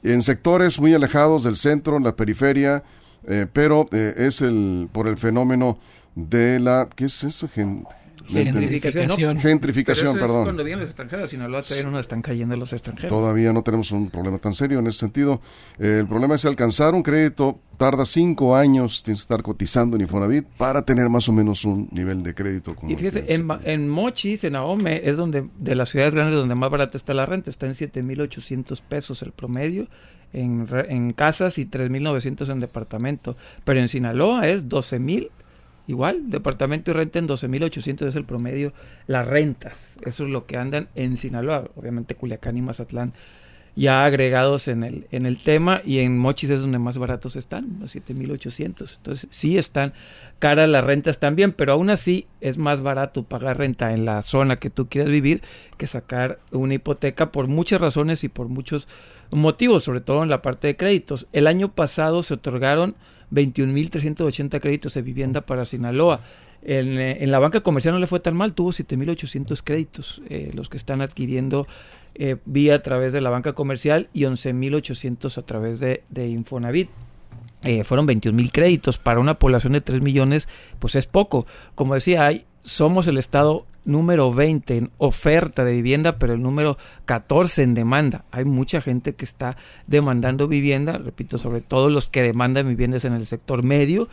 En 0.04 0.22
sectores 0.22 0.78
muy 0.78 0.94
alejados 0.94 1.42
del 1.42 1.56
centro, 1.56 1.96
en 1.96 2.04
la 2.04 2.14
periferia, 2.14 2.84
eh, 3.26 3.46
pero 3.52 3.87
eh, 3.90 4.14
es 4.16 4.42
el 4.42 4.88
por 4.92 5.08
el 5.08 5.16
fenómeno 5.16 5.78
de 6.14 6.60
la... 6.60 6.88
¿Qué 6.94 7.06
es 7.06 7.24
eso? 7.24 7.48
Gen- 7.48 7.84
Gentrificación, 8.26 9.08
¿no? 9.08 9.16
Gentrificación. 9.40 10.06
Eso 10.08 10.16
es 10.16 10.20
perdón. 10.22 10.44
cuando 10.44 10.64
vienen 10.64 10.80
los 10.80 10.88
extranjeros, 10.90 11.30
Sinaloa 11.30 11.62
todavía 11.62 11.90
no 11.90 11.98
están 11.98 12.22
cayendo 12.22 12.56
los 12.56 12.72
extranjeros. 12.72 13.08
Todavía 13.10 13.52
no 13.52 13.62
tenemos 13.62 13.90
un 13.92 14.10
problema 14.10 14.38
tan 14.38 14.54
serio 14.54 14.78
en 14.78 14.87
ese 14.87 15.00
sentido. 15.00 15.40
Eh, 15.78 15.98
el 16.00 16.06
problema 16.06 16.34
es 16.34 16.44
alcanzar 16.44 16.94
un 16.94 17.02
crédito. 17.02 17.60
Tarda 17.76 18.06
cinco 18.06 18.54
años, 18.54 19.02
tienes 19.02 19.18
que 19.20 19.22
estar 19.24 19.42
cotizando 19.42 19.96
en 19.96 20.02
Infonavit 20.02 20.44
para 20.56 20.84
tener 20.84 21.08
más 21.08 21.28
o 21.28 21.32
menos 21.32 21.64
un 21.64 21.88
nivel 21.90 22.22
de 22.22 22.32
crédito. 22.32 22.76
como 22.76 22.92
Y 22.92 22.94
es. 23.06 23.16
en, 23.16 23.48
en 23.64 23.88
Mochis, 23.88 24.44
en 24.44 24.54
Ahome, 24.54 25.00
es 25.04 25.16
donde 25.16 25.48
de 25.58 25.74
las 25.74 25.88
ciudades 25.88 26.14
grandes 26.14 26.37
donde 26.37 26.54
más 26.54 26.70
barata 26.70 26.96
está 26.96 27.14
la 27.14 27.26
renta. 27.26 27.50
Está 27.50 27.66
en 27.66 27.74
7.800 27.74 28.80
pesos 28.80 29.22
el 29.22 29.32
promedio 29.32 29.88
en, 30.32 30.68
re- 30.68 30.87
en 30.92 31.12
casas 31.12 31.58
y 31.58 31.66
3.900 31.66 32.48
en 32.52 32.60
departamento. 32.60 33.37
Pero 33.64 33.80
en 33.80 33.88
Sinaloa 33.88 34.46
es 34.46 34.68
12.000. 34.68 35.30
Igual, 35.86 36.30
departamento 36.30 36.90
y 36.90 36.94
renta 36.94 37.18
en 37.18 37.28
12.800 37.28 38.06
es 38.06 38.16
el 38.16 38.24
promedio. 38.24 38.72
Las 39.06 39.26
rentas, 39.26 39.98
eso 40.04 40.24
es 40.24 40.30
lo 40.30 40.46
que 40.46 40.56
andan 40.56 40.88
en 40.94 41.16
Sinaloa. 41.16 41.68
Obviamente 41.76 42.14
Culiacán 42.14 42.56
y 42.56 42.62
Mazatlán 42.62 43.12
ya 43.76 44.04
agregados 44.04 44.68
en 44.68 44.84
el, 44.84 45.06
en 45.10 45.26
el 45.26 45.38
tema 45.38 45.80
y 45.84 45.98
en 45.98 46.16
Mochis 46.16 46.50
es 46.50 46.60
donde 46.60 46.78
más 46.78 46.96
baratos 46.96 47.36
están, 47.36 47.80
a 47.82 47.86
7.800. 47.86 48.96
Entonces 48.96 49.26
sí 49.30 49.58
están 49.58 49.92
caras 50.38 50.68
las 50.68 50.84
rentas 50.84 51.18
también, 51.18 51.52
pero 51.52 51.72
aún 51.72 51.90
así 51.90 52.26
es 52.40 52.56
más 52.56 52.82
barato 52.82 53.24
pagar 53.24 53.58
renta 53.58 53.92
en 53.92 54.04
la 54.04 54.22
zona 54.22 54.56
que 54.56 54.70
tú 54.70 54.88
quieras 54.88 55.10
vivir 55.10 55.42
que 55.76 55.86
sacar 55.86 56.38
una 56.52 56.74
hipoteca 56.74 57.32
por 57.32 57.48
muchas 57.48 57.80
razones 57.80 58.22
y 58.24 58.28
por 58.28 58.48
muchos 58.48 58.86
motivos, 59.30 59.84
sobre 59.84 60.00
todo 60.00 60.22
en 60.22 60.30
la 60.30 60.42
parte 60.42 60.68
de 60.68 60.76
créditos. 60.76 61.26
El 61.32 61.46
año 61.46 61.72
pasado 61.72 62.22
se 62.22 62.34
otorgaron 62.34 62.94
21.380 63.32 64.60
créditos 64.60 64.94
de 64.94 65.02
vivienda 65.02 65.40
para 65.42 65.64
Sinaloa. 65.64 66.20
En, 66.62 66.98
eh, 66.98 67.22
en 67.22 67.30
la 67.30 67.38
banca 67.38 67.60
comercial 67.60 67.94
no 67.94 68.00
le 68.00 68.06
fue 68.06 68.20
tan 68.20 68.34
mal, 68.37 68.54
tuvo 68.54 68.70
7.800 68.70 69.60
créditos, 69.62 70.22
eh, 70.28 70.50
los 70.54 70.68
que 70.68 70.78
están 70.78 71.02
adquiriendo 71.02 71.66
eh, 72.16 72.37
vía 72.44 72.76
a 72.76 72.82
través 72.82 73.12
de 73.12 73.20
la 73.20 73.30
banca 73.30 73.54
comercial 73.54 74.08
y 74.12 74.22
11.800 74.22 75.37
a 75.37 75.42
través 75.42 75.80
de, 75.80 76.28
Infonavit. 76.28 76.88
Eh, 77.62 77.82
fueron 77.82 78.06
21 78.06 78.37
mil 78.37 78.52
créditos 78.52 78.98
para 78.98 79.18
una 79.18 79.38
población 79.38 79.72
de 79.72 79.80
3 79.80 80.00
millones, 80.00 80.48
pues 80.78 80.94
es 80.94 81.06
poco. 81.06 81.46
Como 81.74 81.94
decía, 81.94 82.30
somos 82.62 83.08
el 83.08 83.18
estado 83.18 83.66
número 83.86 84.32
20 84.32 84.76
en 84.76 84.90
oferta 84.98 85.64
de 85.64 85.72
vivienda, 85.72 86.18
pero 86.18 86.34
el 86.34 86.42
número 86.42 86.78
14 87.04 87.62
en 87.62 87.74
demanda. 87.74 88.24
Hay 88.30 88.44
mucha 88.44 88.80
gente 88.80 89.14
que 89.14 89.24
está 89.24 89.56
demandando 89.86 90.48
vivienda, 90.48 90.98
repito, 90.98 91.38
sobre 91.38 91.60
todo 91.60 91.90
los 91.90 92.08
que 92.08 92.22
demandan 92.22 92.68
viviendas 92.68 93.04
en 93.04 93.14
el 93.14 93.26
sector 93.26 93.62
medio 93.62 94.08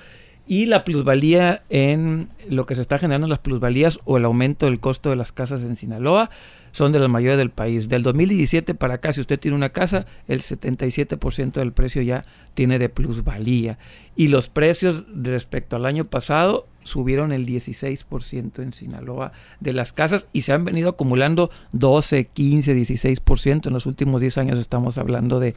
y 0.48 0.66
la 0.66 0.84
plusvalía 0.84 1.64
en 1.70 2.30
lo 2.50 2.66
que 2.66 2.76
se 2.76 2.82
está 2.82 2.98
generando 2.98 3.26
en 3.26 3.32
las 3.32 3.40
plusvalías 3.40 4.00
o 4.06 4.18
el 4.18 4.26
aumento 4.26 4.66
del 4.66 4.80
costo 4.80 5.10
de 5.10 5.16
las 5.16 5.32
casas 5.32 5.64
en 5.64 5.76
Sinaloa 5.76 6.30
son 6.72 6.92
de 6.92 7.00
las 7.00 7.10
mayores 7.10 7.38
del 7.38 7.50
país. 7.50 7.90
Del 7.90 8.04
2017 8.04 8.76
para 8.76 8.96
acá, 8.96 9.14
si 9.14 9.22
usted 9.22 9.40
tiene 9.40 9.56
una 9.56 9.70
casa, 9.70 10.06
el 10.28 10.42
77% 10.42 11.54
del 11.54 11.74
precio 11.74 12.02
ya 12.02 12.26
tiene 12.54 12.80
de 12.80 12.90
plusvalía. 12.90 13.78
Y 14.16 14.28
los 14.28 14.50
precios 14.50 15.04
respecto 15.14 15.76
al 15.76 15.86
año 15.86 16.06
pasado 16.06 16.68
subieron 16.84 17.32
el 17.32 17.46
16% 17.46 18.62
en 18.62 18.74
Sinaloa 18.74 19.32
de 19.60 19.74
las 19.74 19.94
casas 19.94 20.26
y 20.34 20.42
se 20.42 20.54
han 20.54 20.66
venido 20.66 20.90
acumulando 20.90 21.52
12, 21.74 22.26
15, 22.26 22.76
16%. 22.76 23.68
En 23.68 23.74
los 23.74 23.86
últimos 23.86 24.22
10 24.22 24.38
años 24.38 24.60
estamos 24.60 24.98
hablando 24.98 25.40
de, 25.40 25.56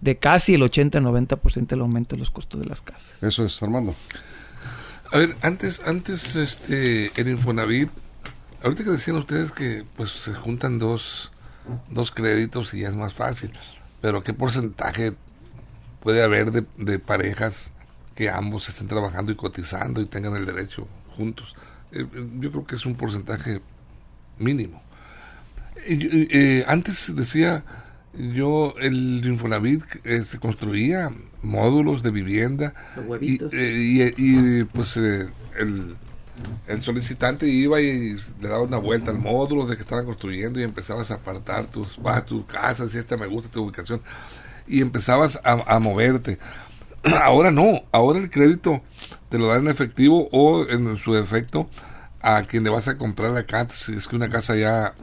de 0.00 0.16
casi 0.16 0.54
el 0.54 0.62
80-90% 0.62 1.66
del 1.68 1.80
aumento 1.80 2.16
de 2.16 2.20
los 2.20 2.30
costos 2.30 2.60
de 2.60 2.66
las 2.66 2.80
casas. 2.80 3.10
Eso 3.22 3.44
es, 3.44 3.62
Armando. 3.62 3.94
A 5.12 5.18
ver, 5.18 5.36
antes, 5.42 5.80
antes, 5.86 6.34
este, 6.34 7.12
el 7.20 7.28
Infonavit, 7.28 7.88
ahorita 8.64 8.82
que 8.82 8.90
decían 8.90 9.16
ustedes 9.16 9.52
que 9.52 9.84
pues 9.96 10.10
se 10.10 10.34
juntan 10.34 10.80
dos, 10.80 11.30
dos 11.90 12.10
créditos 12.10 12.74
y 12.74 12.80
ya 12.80 12.88
es 12.88 12.96
más 12.96 13.14
fácil, 13.14 13.52
pero 14.00 14.24
¿qué 14.24 14.32
porcentaje 14.32 15.12
puede 16.02 16.24
haber 16.24 16.50
de, 16.50 16.64
de 16.76 16.98
parejas 16.98 17.72
que 18.16 18.28
ambos 18.28 18.68
estén 18.68 18.88
trabajando 18.88 19.30
y 19.30 19.36
cotizando 19.36 20.00
y 20.00 20.06
tengan 20.06 20.34
el 20.34 20.46
derecho 20.46 20.88
juntos? 21.16 21.54
Eh, 21.92 22.06
yo 22.40 22.50
creo 22.50 22.66
que 22.66 22.74
es 22.74 22.84
un 22.84 22.96
porcentaje 22.96 23.60
mínimo. 24.38 24.82
Eh, 25.86 26.64
antes 26.66 27.14
decía 27.14 27.64
yo, 28.16 28.74
el 28.80 29.22
Infonavit 29.24 29.82
eh, 30.04 30.24
se 30.24 30.38
construía 30.38 31.10
módulos 31.42 32.02
de 32.02 32.10
vivienda 32.10 32.74
Los 32.96 33.20
y, 33.20 33.40
eh, 33.52 34.12
y, 34.16 34.60
y, 34.60 34.64
pues 34.64 34.96
eh, 34.96 35.28
el, 35.58 35.96
el 36.66 36.82
solicitante 36.82 37.46
iba 37.46 37.80
y 37.80 38.14
le 38.40 38.48
daba 38.48 38.62
una 38.62 38.78
vuelta 38.78 39.10
al 39.10 39.18
módulo 39.18 39.66
de 39.66 39.76
que 39.76 39.82
estaban 39.82 40.04
construyendo 40.04 40.58
y 40.60 40.62
empezabas 40.62 41.10
a 41.10 41.14
apartar 41.14 41.66
tus, 41.66 41.98
ah, 42.04 42.24
tu 42.24 42.46
casa, 42.46 42.88
si 42.88 42.98
esta 42.98 43.16
me 43.16 43.26
gusta 43.26 43.50
tu 43.50 43.64
ubicación, 43.64 44.00
y 44.66 44.80
empezabas 44.80 45.38
a, 45.44 45.62
a 45.74 45.78
moverte. 45.78 46.38
Ahora 47.22 47.50
no, 47.50 47.82
ahora 47.92 48.18
el 48.18 48.30
crédito 48.30 48.80
te 49.28 49.38
lo 49.38 49.48
dan 49.48 49.62
en 49.62 49.68
efectivo 49.68 50.28
o 50.32 50.66
en 50.68 50.96
su 50.96 51.12
defecto 51.12 51.68
a 52.22 52.42
quien 52.42 52.64
le 52.64 52.70
vas 52.70 52.88
a 52.88 52.96
comprar 52.96 53.32
la 53.32 53.44
casa, 53.44 53.74
si 53.76 53.92
es 53.94 54.08
que 54.08 54.16
una 54.16 54.30
casa 54.30 54.56
ya 54.56 54.94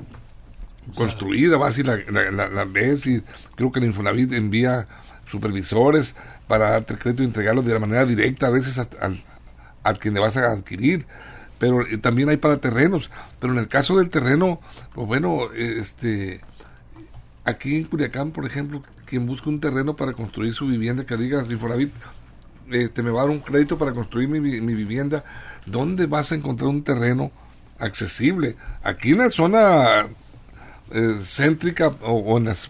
construida, 0.95 1.57
vas 1.57 1.77
y 1.77 1.83
la, 1.83 1.97
la, 2.09 2.47
la- 2.49 2.65
ves 2.65 3.05
y 3.05 3.21
creo 3.55 3.71
que 3.71 3.79
el 3.79 3.85
Infonavit 3.85 4.33
envía 4.33 4.87
supervisores 5.29 6.15
para 6.47 6.71
darte 6.71 6.93
el 6.93 6.99
crédito 6.99 7.21
y 7.23 7.27
entregarlo 7.27 7.61
de 7.61 7.73
la 7.73 7.79
manera 7.79 8.05
directa 8.05 8.47
a 8.47 8.49
veces 8.49 8.79
a- 8.79 8.87
al, 8.99 9.15
al 9.83 9.97
quien 9.99 10.13
le 10.13 10.19
vas 10.19 10.37
a 10.37 10.51
adquirir 10.51 11.05
pero 11.59 11.85
eh, 11.87 11.97
también 11.97 12.29
hay 12.29 12.37
para 12.37 12.57
terrenos 12.57 13.09
pero 13.39 13.53
en 13.53 13.59
el 13.59 13.67
caso 13.67 13.97
del 13.97 14.09
terreno 14.09 14.59
pues 14.93 15.07
bueno 15.07 15.51
eh, 15.53 15.77
este 15.79 16.41
aquí 17.45 17.75
en 17.77 17.83
Culiacán 17.85 18.31
por 18.31 18.45
ejemplo 18.45 18.83
quien 19.05 19.25
busca 19.25 19.49
un 19.49 19.59
terreno 19.59 19.95
para 19.95 20.13
construir 20.13 20.53
su 20.53 20.67
vivienda 20.67 21.05
que 21.05 21.17
diga 21.17 21.43
Infonavit 21.49 21.91
este, 22.71 23.03
me 23.03 23.11
va 23.11 23.21
a 23.21 23.23
dar 23.23 23.31
un 23.31 23.39
crédito 23.41 23.77
para 23.77 23.91
construir 23.91 24.29
mi, 24.29 24.39
mi 24.39 24.73
vivienda, 24.73 25.25
¿dónde 25.65 26.05
vas 26.05 26.31
a 26.31 26.35
encontrar 26.35 26.69
un 26.69 26.83
terreno 26.85 27.29
accesible? 27.79 28.55
Aquí 28.81 29.11
en 29.11 29.17
la 29.17 29.29
zona 29.29 30.07
eh, 30.91 31.19
céntrica 31.21 31.87
o, 32.01 32.37
en 32.37 32.45
las 32.45 32.69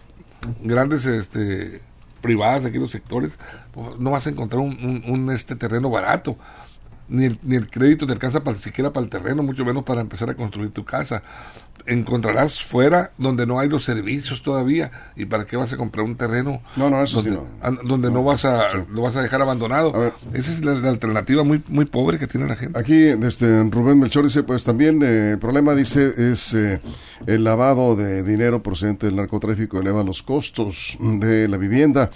grandes 0.60 1.06
este, 1.06 1.80
privadas 2.20 2.64
de 2.64 2.70
aquí 2.70 2.78
los 2.78 2.90
sectores, 2.90 3.38
pues, 3.72 4.00
no 4.00 4.10
vas 4.10 4.26
a 4.26 4.30
encontrar 4.30 4.60
un- 4.60 5.04
un, 5.06 5.30
este 5.30 5.54
terreno 5.54 5.88
barato. 5.88 6.36
Ni 7.12 7.26
el, 7.26 7.38
ni 7.42 7.56
el 7.56 7.66
crédito 7.70 8.06
te 8.06 8.12
alcanza 8.14 8.42
para, 8.42 8.56
siquiera 8.56 8.90
para 8.90 9.04
el 9.04 9.10
terreno, 9.10 9.42
mucho 9.42 9.66
menos 9.66 9.84
para 9.84 10.00
empezar 10.00 10.30
a 10.30 10.34
construir 10.34 10.70
tu 10.70 10.82
casa. 10.84 11.22
Encontrarás 11.84 12.62
fuera 12.62 13.10
donde 13.18 13.44
no 13.44 13.58
hay 13.58 13.68
los 13.68 13.84
servicios 13.84 14.42
todavía. 14.42 14.90
¿Y 15.16 15.24
para 15.26 15.44
qué 15.44 15.56
vas 15.56 15.72
a 15.72 15.76
comprar 15.76 16.06
un 16.06 16.16
terreno? 16.16 16.62
No, 16.76 16.88
no, 16.88 17.02
eso 17.02 17.20
sí 17.20 17.28
donde, 17.28 17.42
no. 17.42 17.66
an- 17.66 17.78
donde 17.86 18.10
no, 18.10 18.22
vas 18.22 18.44
a 18.44 18.68
lo 18.88 19.02
vas 19.02 19.16
a 19.16 19.22
dejar 19.22 19.42
abandonado. 19.42 19.92
A. 19.94 20.12
Esa 20.32 20.52
es 20.52 20.64
la, 20.64 20.72
la 20.74 20.88
alternativa 20.90 21.42
muy 21.42 21.62
muy 21.68 21.84
pobre 21.84 22.18
que 22.18 22.26
tiene 22.28 22.46
la 22.46 22.56
gente. 22.56 22.78
Aquí 22.78 22.94
este, 23.06 23.64
Rubén 23.64 23.98
Melchor 23.98 24.24
dice, 24.24 24.42
pues 24.44 24.64
también 24.64 25.02
eh, 25.02 25.32
el 25.32 25.38
problema, 25.38 25.74
dice, 25.74 26.14
es 26.16 26.54
eh, 26.54 26.80
el 27.26 27.44
lavado 27.44 27.94
de 27.96 28.22
dinero 28.22 28.62
procedente 28.62 29.06
del 29.06 29.16
narcotráfico 29.16 29.80
eleva 29.80 30.02
los 30.04 30.22
costos 30.22 30.96
de 31.00 31.48
la 31.48 31.56
vivienda. 31.58 32.10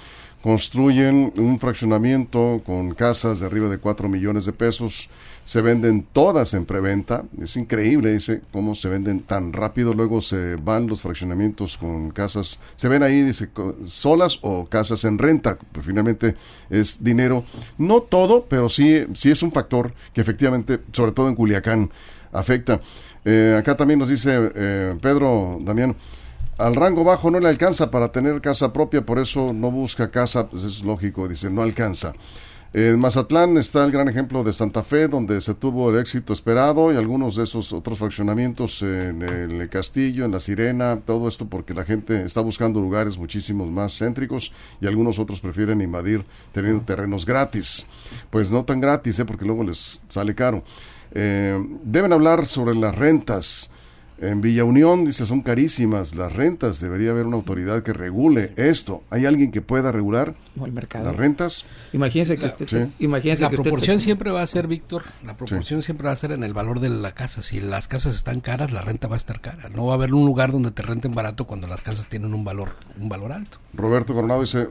Construyen 0.47 1.33
un 1.39 1.59
fraccionamiento 1.59 2.63
con 2.65 2.95
casas 2.95 3.41
de 3.41 3.47
arriba 3.47 3.69
de 3.69 3.79
4 3.79 4.09
millones 4.09 4.45
de 4.45 4.53
pesos. 4.53 5.11
Se 5.43 5.61
venden 5.61 6.07
todas 6.13 6.55
en 6.55 6.65
preventa. 6.65 7.25
Es 7.43 7.57
increíble, 7.57 8.13
dice, 8.13 8.43
cómo 8.53 8.77
se 8.77 8.89
venden 8.89 9.23
tan 9.23 9.53
rápido. 9.53 9.93
Luego 9.93 10.21
se 10.21 10.55
van 10.55 10.87
los 10.87 11.03
fraccionamientos 11.03 11.77
con 11.77 12.13
casas. 12.13 12.61
Se 12.77 12.87
ven 12.87 13.03
ahí, 13.03 13.23
dice, 13.23 13.51
solas 13.87 14.39
o 14.43 14.67
casas 14.67 15.05
en 15.05 15.19
renta. 15.19 15.59
Finalmente 15.83 16.37
es 16.71 17.03
dinero. 17.03 17.45
No 17.77 18.03
todo, 18.03 18.47
pero 18.49 18.69
sí, 18.69 19.05
sí 19.15 19.33
es 19.33 19.43
un 19.43 19.51
factor 19.51 19.95
que 20.15 20.21
efectivamente, 20.21 20.79
sobre 20.93 21.11
todo 21.11 21.27
en 21.27 21.35
Culiacán, 21.35 21.91
afecta. 22.31 22.81
Eh, 23.25 23.57
acá 23.59 23.77
también 23.77 23.99
nos 23.99 24.11
dice 24.11 24.53
eh, 24.55 24.95
Pedro 25.03 25.59
Damián, 25.61 25.97
al 26.59 26.75
rango 26.75 27.05
bajo 27.05 27.31
no 27.31 27.41
le 27.41 27.49
alcanza 27.49 27.91
para 27.91 28.13
tener 28.13 28.41
casa 28.41 28.73
propia, 28.73 29.05
por 29.05 29.19
eso 29.19 29.53
no 29.53 29.71
busca 29.71 30.11
casa, 30.11 30.49
pues 30.49 30.65
es 30.65 30.83
lógico, 30.83 31.29
dice, 31.29 31.51
no 31.51 31.63
alcanza. 31.63 32.15
En 32.73 32.99
Mazatlán 32.99 33.57
está 33.57 33.85
el 33.85 33.91
gran 33.91 34.09
ejemplo 34.09 34.45
de 34.45 34.53
Santa 34.53 34.83
Fe, 34.83 35.09
donde 35.09 35.41
se 35.41 35.55
tuvo 35.55 35.89
el 35.89 35.99
éxito 35.99 36.35
esperado 36.35 36.93
y 36.93 36.97
algunos 36.97 37.37
de 37.37 37.45
esos 37.45 37.73
otros 37.73 37.99
fraccionamientos 37.99 38.83
en 38.83 39.23
el 39.23 39.69
Castillo, 39.71 40.27
en 40.27 40.33
La 40.33 40.41
Sirena, 40.41 40.99
todo 41.01 41.27
esto 41.27 41.47
porque 41.47 41.73
la 41.73 41.85
gente 41.85 42.27
está 42.27 42.43
buscando 42.43 42.79
lugares 42.81 43.17
muchísimos 43.17 43.71
más 43.71 43.97
céntricos 43.97 44.53
y 44.81 44.87
algunos 44.87 45.19
otros 45.19 45.41
prefieren 45.41 45.81
invadir 45.81 46.27
teniendo 46.53 46.85
terrenos 46.85 47.25
gratis. 47.25 47.87
Pues 48.29 48.51
no 48.51 48.65
tan 48.65 48.81
gratis, 48.81 49.19
¿eh? 49.21 49.25
porque 49.25 49.47
luego 49.47 49.65
les 49.65 49.99
sale 50.11 50.35
caro. 50.35 50.63
Eh, 51.13 51.59
deben 51.83 52.13
hablar 52.13 52.47
sobre 52.47 52.75
las 52.75 52.95
rentas. 52.95 53.71
En 54.19 54.41
Villa 54.41 54.65
Unión, 54.65 55.05
dice, 55.05 55.27
son 55.27 55.43
carísimas 55.43 56.15
las 56.15 56.33
rentas. 56.33 56.81
Debería 56.81 57.11
haber 57.11 57.27
una 57.27 57.37
autoridad 57.37 57.83
que 57.83 57.93
regule 57.93 58.53
esto. 58.57 59.03
¿Hay 59.11 59.27
alguien 59.27 59.51
que 59.53 59.61
pueda 59.61 59.93
regular 59.93 60.35
el 60.65 60.73
mercado. 60.73 61.05
las 61.05 61.17
rentas? 61.17 61.67
Imagínese 61.93 62.39
que 62.39 62.47
usted, 62.47 62.67
Sí. 62.67 62.93
imagínese 62.99 63.43
La 63.43 63.51
que 63.51 63.57
usted- 63.57 63.65
proporción 63.65 64.01
siempre 64.01 64.31
va 64.31 64.41
a 64.41 64.47
ser, 64.47 64.69
Víctor, 64.69 65.03
la 65.23 65.37
proporción 65.37 65.83
siempre 65.83 66.07
va 66.07 66.13
a 66.13 66.17
ser 66.17 66.33
en 66.33 66.45
el 66.45 66.55
valor 66.55 66.81
de 66.81 66.89
la 66.89 67.13
casa. 67.13 67.43
Si 67.43 67.61
las 67.61 67.89
casas 67.89 68.15
están 68.15 68.41
caras, 68.41 68.73
la 68.73 68.81
renta 68.81 69.07
va 69.07 69.17
a 69.17 69.19
estar 69.19 69.41
cara. 69.43 69.69
No 69.69 69.85
va 69.85 69.93
a 69.93 69.97
haber 69.97 70.15
un 70.15 70.25
lugar 70.25 70.51
donde 70.51 70.71
te 70.71 70.81
renten 70.83 71.13
barato 71.15 71.47
cuando 71.47 71.67
las 71.67 71.83
casas 71.83 72.09
tienen 72.09 72.33
un 72.33 72.43
valor, 72.43 72.77
un 72.99 73.11
valor 73.11 73.33
alto. 73.33 73.59
Roberto 73.75 74.15
Coronado 74.15 74.41
dice, 74.41 74.67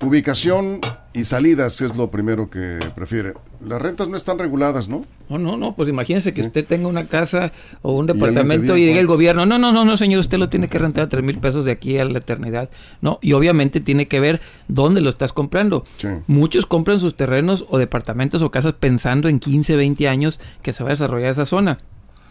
ubicación 0.00 0.80
y 1.12 1.24
salidas 1.24 1.80
es 1.80 1.96
lo 1.96 2.10
primero 2.10 2.48
que 2.50 2.78
prefiere. 2.94 3.34
Las 3.64 3.82
rentas 3.82 4.08
no 4.08 4.16
están 4.16 4.38
reguladas, 4.38 4.88
¿no? 4.88 5.04
No, 5.28 5.38
no, 5.38 5.56
no, 5.56 5.74
pues 5.74 5.88
imagínese 5.88 6.32
que 6.32 6.42
usted 6.42 6.64
tenga 6.64 6.86
una 6.86 7.08
casa 7.08 7.52
o 7.82 7.92
un 7.92 8.06
departamento 8.06 8.74
diga 8.74 8.78
y 8.78 8.84
llegue 8.86 9.00
el 9.00 9.06
gobierno, 9.06 9.44
no, 9.44 9.58
no, 9.58 9.72
no, 9.72 9.84
no, 9.84 9.96
señor, 9.96 10.20
usted 10.20 10.38
lo 10.38 10.48
tiene 10.48 10.68
que 10.68 10.78
rentar 10.78 11.04
a 11.04 11.08
tres 11.08 11.24
mil 11.24 11.38
pesos 11.38 11.64
de 11.64 11.72
aquí 11.72 11.98
a 11.98 12.04
la 12.04 12.18
eternidad. 12.18 12.70
No, 13.00 13.18
y 13.20 13.32
obviamente 13.32 13.80
tiene 13.80 14.06
que 14.06 14.20
ver 14.20 14.40
dónde 14.68 15.00
lo 15.00 15.10
estás 15.10 15.32
comprando. 15.32 15.84
Sí. 15.96 16.08
Muchos 16.28 16.66
compran 16.66 17.00
sus 17.00 17.16
terrenos 17.16 17.66
o 17.68 17.78
departamentos 17.78 18.42
o 18.42 18.50
casas 18.50 18.74
pensando 18.74 19.28
en 19.28 19.40
15, 19.40 19.74
20 19.74 20.08
años 20.08 20.38
que 20.62 20.72
se 20.72 20.84
va 20.84 20.90
a 20.90 20.92
desarrollar 20.92 21.30
esa 21.30 21.46
zona. 21.46 21.78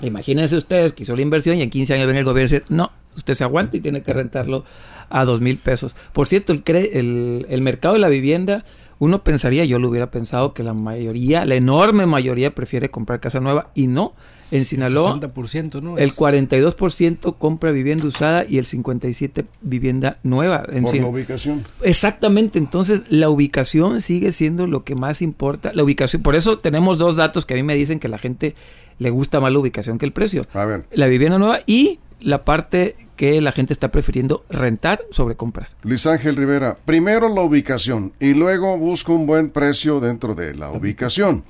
Imagínense 0.01 0.55
ustedes 0.55 0.93
que 0.93 1.03
hizo 1.03 1.15
la 1.15 1.21
inversión 1.21 1.57
y 1.57 1.63
en 1.63 1.69
15 1.69 1.93
años 1.95 2.07
ven 2.07 2.17
el 2.17 2.23
gobierno 2.23 2.49
y 2.49 2.51
decir, 2.59 2.65
no, 2.75 2.91
usted 3.15 3.33
se 3.33 3.43
aguanta 3.43 3.77
y 3.77 3.79
tiene 3.81 4.01
que 4.03 4.13
rentarlo 4.13 4.63
a 5.09 5.25
dos 5.25 5.41
mil 5.41 5.57
pesos. 5.57 5.95
Por 6.13 6.27
cierto, 6.27 6.53
el, 6.53 6.63
cre- 6.63 6.89
el, 6.93 7.45
el 7.49 7.61
mercado 7.61 7.95
de 7.95 7.99
la 8.01 8.09
vivienda, 8.09 8.63
uno 8.99 9.23
pensaría, 9.23 9.65
yo 9.65 9.79
lo 9.79 9.89
hubiera 9.89 10.11
pensado, 10.11 10.53
que 10.53 10.63
la 10.63 10.73
mayoría, 10.73 11.45
la 11.45 11.55
enorme 11.55 12.05
mayoría 12.05 12.53
prefiere 12.53 12.89
comprar 12.89 13.19
casa 13.19 13.39
nueva 13.39 13.71
y 13.75 13.87
no. 13.87 14.11
En 14.49 14.63
Sinaloa, 14.63 15.19
60%, 15.19 15.81
¿no? 15.81 15.97
el 15.97 16.05
Es- 16.09 16.15
42% 16.15 17.35
compra 17.37 17.71
vivienda 17.71 18.05
usada 18.07 18.45
y 18.47 18.59
el 18.59 18.65
57% 18.65 19.45
vivienda 19.61 20.19
nueva. 20.23 20.63
En 20.71 20.83
Por 20.83 20.93
Sin- 20.93 21.01
la 21.01 21.09
ubicación. 21.09 21.63
Exactamente, 21.81 22.57
entonces 22.57 23.01
la 23.09 23.29
ubicación 23.29 23.99
sigue 24.01 24.31
siendo 24.31 24.65
lo 24.67 24.83
que 24.83 24.95
más 24.95 25.21
importa. 25.21 25.71
La 25.73 25.83
ubicación, 25.83 26.21
por 26.21 26.35
eso 26.35 26.59
tenemos 26.59 26.97
dos 26.97 27.15
datos 27.17 27.45
que 27.45 27.55
a 27.55 27.57
mí 27.57 27.63
me 27.63 27.75
dicen 27.75 27.99
que 27.99 28.07
la 28.07 28.17
gente 28.19 28.55
le 28.99 29.09
gusta 29.09 29.39
más 29.39 29.51
la 29.51 29.59
ubicación 29.59 29.97
que 29.97 30.05
el 30.05 30.11
precio. 30.13 30.45
A 30.53 30.65
ver, 30.65 30.85
La 30.91 31.07
vivienda 31.07 31.37
nueva 31.37 31.59
y 31.65 31.99
la 32.19 32.43
parte 32.43 32.95
que 33.15 33.41
la 33.41 33.51
gente 33.51 33.73
está 33.73 33.89
prefiriendo 33.91 34.43
rentar 34.49 35.01
sobre 35.11 35.35
comprar. 35.35 35.69
Luis 35.83 36.05
Ángel 36.07 36.35
Rivera, 36.35 36.77
primero 36.85 37.29
la 37.33 37.41
ubicación 37.41 38.13
y 38.19 38.33
luego 38.33 38.77
busco 38.77 39.13
un 39.13 39.25
buen 39.27 39.49
precio 39.49 39.99
dentro 39.99 40.33
de 40.35 40.55
la 40.55 40.71
ubicación. 40.71 41.43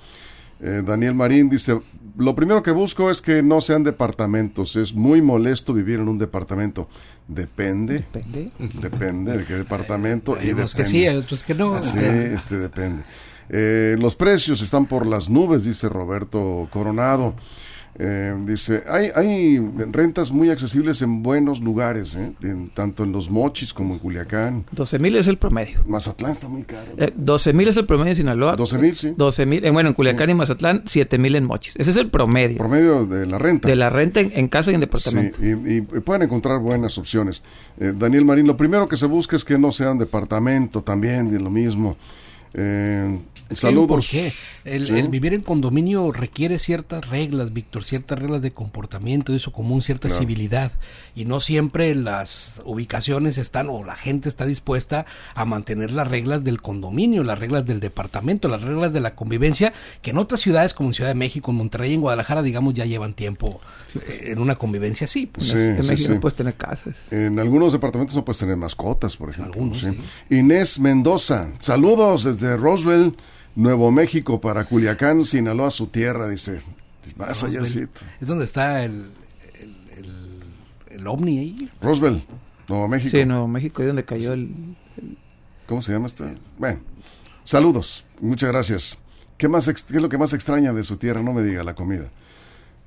Eh, 0.60 0.82
Daniel 0.86 1.14
Marín 1.14 1.50
dice, 1.50 1.80
lo 2.18 2.36
primero 2.36 2.64
que 2.64 2.72
busco 2.72 3.12
es 3.12 3.22
que 3.22 3.44
no 3.44 3.62
sean 3.62 3.84
departamentos, 3.84 4.76
es 4.76 4.94
muy 4.94 5.22
molesto 5.22 5.72
vivir 5.74 6.00
en 6.00 6.08
un 6.08 6.18
departamento. 6.18 6.90
Depende, 7.28 8.06
Depende. 8.14 8.52
depende 8.82 9.38
de 9.38 9.46
qué 9.46 9.54
departamento 9.56 10.36
y 10.38 10.46
Hay 10.48 10.52
unos 10.54 10.74
que 10.74 10.84
depende. 10.84 11.00
sí, 11.00 11.08
hay 11.08 11.18
otros 11.18 11.44
que 11.44 11.54
no. 11.54 11.84
Sí, 11.84 12.00
este 12.00 12.58
depende. 12.58 13.04
Eh, 13.50 13.96
los 14.00 14.16
precios 14.16 14.62
están 14.62 14.86
por 14.86 15.06
las 15.06 15.30
nubes, 15.30 15.64
dice 15.64 15.88
Roberto 15.90 16.68
Coronado. 16.72 17.36
Eh, 18.00 18.32
dice, 18.46 18.84
hay, 18.88 19.10
hay 19.16 19.58
rentas 19.92 20.30
muy 20.30 20.52
accesibles 20.52 21.02
en 21.02 21.24
buenos 21.24 21.62
lugares, 21.62 22.16
¿eh? 22.16 22.32
En- 22.44 22.70
tanto 22.70 23.04
en 23.04 23.12
los 23.12 23.28
mochis 23.32 23.74
como 23.74 23.96
en 23.96 24.00
Culiacán. 24.00 24.66
12 24.72 25.00
mil 25.00 25.16
es 25.16 25.26
el 25.26 25.40
promedio. 25.40 25.80
Mazatlán 25.88 26.34
está 26.34 26.48
muy 26.48 26.62
caro. 26.62 26.92
Eh, 26.98 27.12
12 27.16 27.54
mil 27.54 27.68
es 27.70 27.76
el 27.78 27.88
promedio 27.88 28.12
en 28.12 28.18
Sinaloa. 28.18 28.56
12,000, 28.56 28.96
sí. 28.96 29.14
12 29.18 29.48
mil, 29.48 29.66
eh, 29.66 29.72
bueno, 29.72 29.90
en 29.90 29.96
Culiacán 29.96 30.30
y 30.30 30.36
Mazatlán, 30.36 30.84
7 30.86 31.18
mil 31.18 31.36
en 31.38 31.46
Mochis. 31.46 31.74
Ese 31.76 31.90
es 31.90 31.98
el 31.98 32.12
promedio 32.12 32.58
Promedio 32.60 33.08
de 33.08 33.26
la 33.26 33.40
renta. 33.40 33.68
de 33.68 33.76
la 33.76 33.90
renta 33.90 34.20
en, 34.20 34.32
en 34.36 34.48
casa 34.48 34.70
y 34.72 34.76
en 34.76 34.82
Sí, 34.82 34.86
departamento. 34.86 35.40
y, 35.44 35.78
y 35.78 35.82
pueden 35.82 36.22
encontrar 36.22 36.60
buenas 36.60 37.00
opciones. 37.00 37.44
Eh, 37.80 37.94
Daniel 37.98 38.26
Marín, 38.26 38.46
lo 38.46 38.56
primero 38.56 38.88
que 38.88 38.98
se 38.98 39.08
busca 39.08 39.36
es 39.36 39.44
que 39.44 39.58
no 39.58 39.72
sean 39.72 39.98
departamento 39.98 40.84
también, 40.84 41.32
de 41.32 41.40
lo 41.40 41.50
mismo. 41.50 41.98
Eh, 42.54 43.20
Saludos. 43.52 43.88
porqué. 43.88 44.34
El, 44.66 44.88
Sí. 44.88 44.94
el 44.98 45.08
vivir 45.10 45.34
en 45.34 45.42
condominio 45.42 46.12
requiere 46.12 46.60
ciertas 46.60 47.08
reglas, 47.08 47.54
Víctor, 47.54 47.84
ciertas 47.84 48.20
reglas 48.20 48.42
de 48.42 48.52
comportamiento, 48.52 49.32
de 49.32 49.38
eso 49.38 49.52
común, 49.52 49.82
cierta 49.82 50.08
Claro. 50.08 50.20
civilidad. 50.22 50.72
Y 51.16 51.26
no 51.26 51.40
siempre 51.40 51.96
las 51.96 52.62
ubicaciones 52.66 53.38
están 53.38 53.70
o 53.70 53.84
la 53.84 53.96
gente 53.96 54.30
está 54.30 54.46
dispuesta 54.46 55.06
a 55.34 55.46
mantener 55.46 55.92
las 55.92 56.08
reglas 56.08 56.44
del 56.44 56.62
condominio, 56.62 57.24
las 57.24 57.40
reglas 57.40 57.66
del 57.66 57.80
departamento, 57.80 58.48
las 58.50 58.62
reglas 58.62 58.94
de 58.94 59.00
la 59.02 59.16
convivencia, 59.16 59.74
que 60.02 60.12
en 60.12 60.18
otras 60.18 60.42
ciudades 60.42 60.74
como 60.74 60.90
en 60.90 60.94
Ciudad 60.94 61.10
de 61.10 61.16
México, 61.16 61.52
en 61.52 61.58
Monterrey, 61.58 61.94
en 61.94 62.02
Guadalajara, 62.02 62.42
digamos, 62.44 62.74
ya 62.74 62.86
llevan 62.86 63.14
tiempo 63.14 63.60
eh, 63.96 64.26
en 64.32 64.40
una 64.40 64.56
convivencia 64.56 65.06
así. 65.06 65.26
Pues. 65.26 65.48
Sí, 65.48 65.58
en 65.58 65.84
sí, 65.84 65.90
México 65.90 66.14
sí. 66.14 66.20
puedes 66.20 66.36
tener 66.36 66.56
casas. 66.56 66.96
En 67.10 67.40
algunos 67.40 67.74
departamentos 67.74 68.16
no 68.16 68.24
puedes 68.26 68.40
tener 68.40 68.58
mascotas, 68.58 69.18
por 69.18 69.30
ejemplo. 69.30 69.54
algunos, 69.54 69.80
sí. 69.80 69.88
sí. 70.30 70.36
Inés 70.36 70.80
Mendoza, 70.80 71.50
saludos 71.60 72.24
desde 72.26 72.58
Roswell, 72.58 73.16
Nuevo 73.58 73.92
México, 73.92 74.40
para 74.40 74.66
Culiacán, 74.66 75.26
Sinaloa, 75.26 75.72
su 75.72 75.88
tierra, 75.88 76.30
dice. 76.30 76.62
Más 77.16 77.44
allácito. 77.44 78.02
Es 78.22 78.28
donde 78.28 78.46
está 78.46 78.84
el, 78.86 79.10
el, 79.60 79.76
el, 79.98 81.00
el 81.00 81.08
ovni 81.08 81.40
ahí. 81.40 81.72
Roswell, 81.82 82.24
Nuevo 82.68 82.88
México. 82.88 83.18
Sí, 83.18 83.26
Nuevo 83.26 83.48
México, 83.48 83.82
ahí 83.82 83.88
donde 83.88 84.06
cayó 84.06 84.34
el... 84.34 84.52
¿Cómo 85.66 85.82
se 85.82 85.92
llama 85.92 86.06
este? 86.06 86.38
Bueno, 86.60 86.82
saludos, 87.44 88.06
muchas 88.22 88.52
gracias. 88.52 89.00
¿Qué, 89.40 89.48
más 89.48 89.68
ex- 89.68 89.84
¿Qué 89.84 89.96
es 89.96 90.02
lo 90.04 90.10
que 90.10 90.20
más 90.20 90.34
extraña 90.34 90.72
de 90.72 90.84
su 90.84 90.98
tierra? 90.98 91.24
No 91.24 91.34
me 91.34 91.42
diga, 91.42 91.64
la 91.64 91.74
comida. 91.74 92.12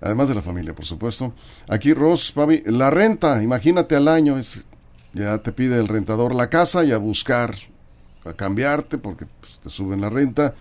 Además 0.00 0.28
de 0.28 0.36
la 0.36 0.42
familia, 0.42 0.72
por 0.72 0.84
supuesto. 0.84 1.34
Aquí, 1.68 1.92
Ros, 1.94 2.30
Pavi, 2.30 2.62
la 2.66 2.90
renta, 2.90 3.42
imagínate 3.42 3.96
al 3.96 4.06
año, 4.06 4.38
es, 4.38 4.64
ya 5.14 5.38
te 5.38 5.50
pide 5.50 5.80
el 5.80 5.88
rentador 5.88 6.32
la 6.32 6.48
casa 6.48 6.84
y 6.84 6.92
a 6.92 6.98
buscar, 6.98 7.56
a 8.24 8.34
cambiarte, 8.34 8.98
porque 8.98 9.26
te 9.62 9.70
suben 9.70 10.00
la 10.00 10.10
renta, 10.10 10.54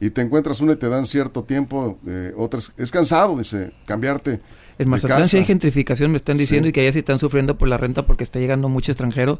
y 0.00 0.10
te 0.10 0.20
encuentras 0.20 0.60
una 0.60 0.72
y 0.72 0.76
te 0.76 0.88
dan 0.88 1.06
cierto 1.06 1.44
tiempo, 1.44 1.98
eh, 2.06 2.32
otras, 2.36 2.72
es 2.76 2.90
cansado, 2.90 3.38
dice, 3.38 3.72
cambiarte. 3.86 4.40
En 4.78 4.88
Mazatlán 4.88 5.28
sí 5.28 5.36
hay 5.38 5.44
gentrificación, 5.44 6.10
me 6.10 6.16
están 6.18 6.36
diciendo, 6.36 6.66
Sí. 6.66 6.70
y 6.70 6.72
que 6.72 6.80
allá 6.80 6.92
sí 6.92 6.98
están 6.98 7.18
sufriendo 7.18 7.56
por 7.56 7.68
la 7.68 7.76
renta 7.76 8.04
porque 8.06 8.24
está 8.24 8.40
llegando 8.40 8.68
mucho 8.68 8.90
extranjero 8.90 9.38